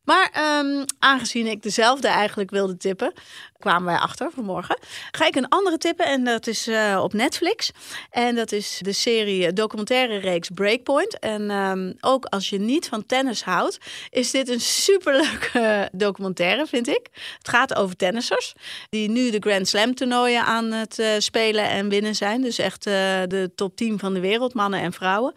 [0.04, 3.12] Maar ehm, aangezien ik dezelfde eigenlijk wilde tippen,
[3.58, 4.78] kwamen wij achter vanmorgen.
[5.10, 7.70] Ga ik een andere tippen en dat is eh, op Netflix.
[8.10, 11.18] En dat is de serie eh, documentaire reeks Breakpoint.
[11.18, 13.78] En ehm, ook als je niet van tennis houdt,
[14.10, 17.08] is dit een superleuke documentaire, vind ik.
[17.38, 18.52] Het gaat over tennissers
[18.88, 22.40] die nu de Grand Slam toernooien aan het eh, spelen en winnen zijn.
[22.42, 25.34] Dus echt de top 10 van de wereld, mannen en vrouwen.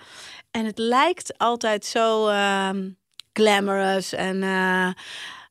[0.51, 2.89] En het lijkt altijd zo ehm,
[3.39, 4.13] glamorous.
[4.13, 4.89] En, eh,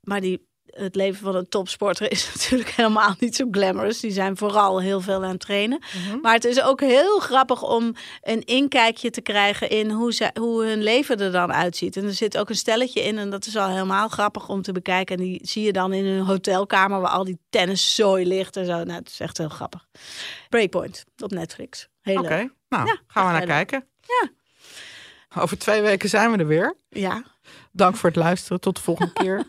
[0.03, 4.01] maar die, het leven van een topsporter is natuurlijk helemaal niet zo glamorous.
[4.01, 5.83] Die zijn vooral heel veel aan het trainen.
[6.23, 10.65] Maar het is ook heel grappig om een inkijkje te krijgen in hoe, ze, hoe
[10.65, 11.97] hun leven er dan uitziet.
[11.97, 14.73] En er zit ook een stelletje in en dat is al helemaal grappig om te
[14.73, 15.17] bekijken.
[15.17, 18.73] En die zie je dan in een hotelkamer waar al die tenniszooi ligt en zo.
[18.85, 19.87] Nou, het is echt heel grappig.
[20.49, 21.89] Breakpoint op Netflix.
[22.01, 22.53] Heel Oké, leuk.
[22.69, 23.49] nou, Ja, gaan we naar leuk.
[23.49, 23.87] kijken.
[24.01, 24.31] Ja.
[25.43, 26.77] Over twee weken zijn we er weer.
[26.89, 27.23] Ja,
[27.77, 28.61] Dank voor het luisteren.
[28.61, 29.45] Tot de volgende keer.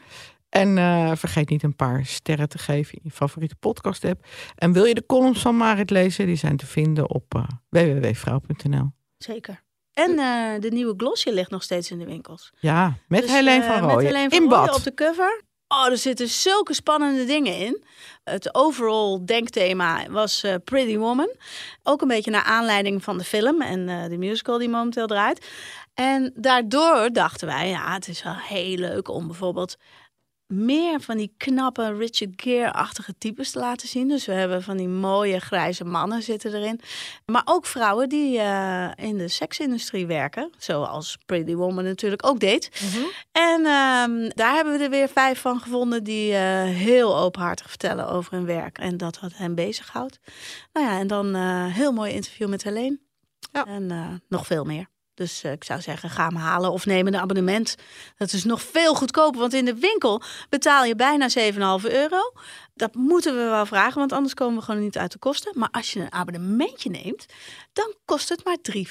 [0.50, 4.26] En eh, vergeet niet een paar sterren te geven in je favoriete podcast app.
[4.56, 6.26] En wil je de columns van Marit lezen?
[6.26, 8.92] Die zijn te vinden op eh, www.vrouw.nl.
[9.18, 9.64] zeker.
[9.94, 12.52] En eh, de nieuwe glossje ligt nog steeds in de winkels.
[12.60, 14.06] Ja, met Dus, Helene van met Rooyen.
[14.06, 14.76] Helene van in bad.
[14.76, 15.42] op de cover.
[15.68, 17.84] Oh, er zitten zulke spannende dingen in.
[18.24, 21.30] Het overall denkthema was Pretty Woman.
[21.84, 25.48] Ook een beetje naar aanleiding van de film en uh, de musical die momenteel draait.
[25.96, 29.78] En daardoor dachten wij, ja, het is wel heel leuk om bijvoorbeeld
[30.48, 34.08] meer van die knappe Richard Gere-achtige types te laten zien.
[34.08, 36.80] Dus we hebben van die mooie grijze mannen zitten erin.
[37.26, 40.50] Maar ook vrouwen die uh, in de seksindustrie werken.
[40.58, 42.82] Zoals Pretty Woman natuurlijk ook deed.
[42.82, 43.12] Mm -hmm.
[43.32, 48.10] En uh, daar hebben we er weer vijf van gevonden die uh, heel openhartig vertellen
[48.10, 48.78] over hun werk.
[48.78, 50.20] En dat wat hen bezighoudt.
[50.74, 53.00] Nou ja, en dan een heel mooi interview met Helene.
[53.52, 53.66] Ja.
[53.66, 54.94] En nog veel meer.
[55.16, 57.76] Dus uh, ik zou zeggen, ga hem halen of neem een abonnement.
[58.18, 62.34] Dat is nog veel goedkoper, want in de winkel betaal je bijna 7,5 euro.
[62.74, 65.52] Dat moeten we wel vragen, want anders komen we gewoon niet uit de kosten.
[65.56, 67.26] Maar als je een abonnementje neemt,
[67.74, 68.82] dan kost het maar 3,50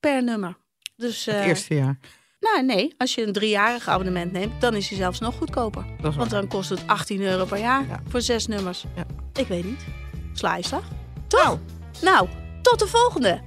[0.00, 0.56] per nummer.
[0.96, 1.98] Dus, uh, het eerste jaar?
[2.40, 5.84] Nou nee, als je een driejarig abonnement neemt, dan is hij zelfs nog goedkoper.
[6.00, 8.02] Want dan kost het 18 euro per jaar ja.
[8.08, 8.84] voor zes nummers.
[8.96, 9.06] Ja.
[9.32, 9.84] Ik weet niet.
[10.32, 10.84] Sla je slag?
[11.26, 11.42] Toch?
[11.42, 11.58] Nou.
[12.02, 12.28] nou,
[12.62, 13.40] tot de volgende.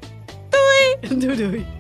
[0.50, 1.20] Doei!
[1.22, 1.77] doei doei.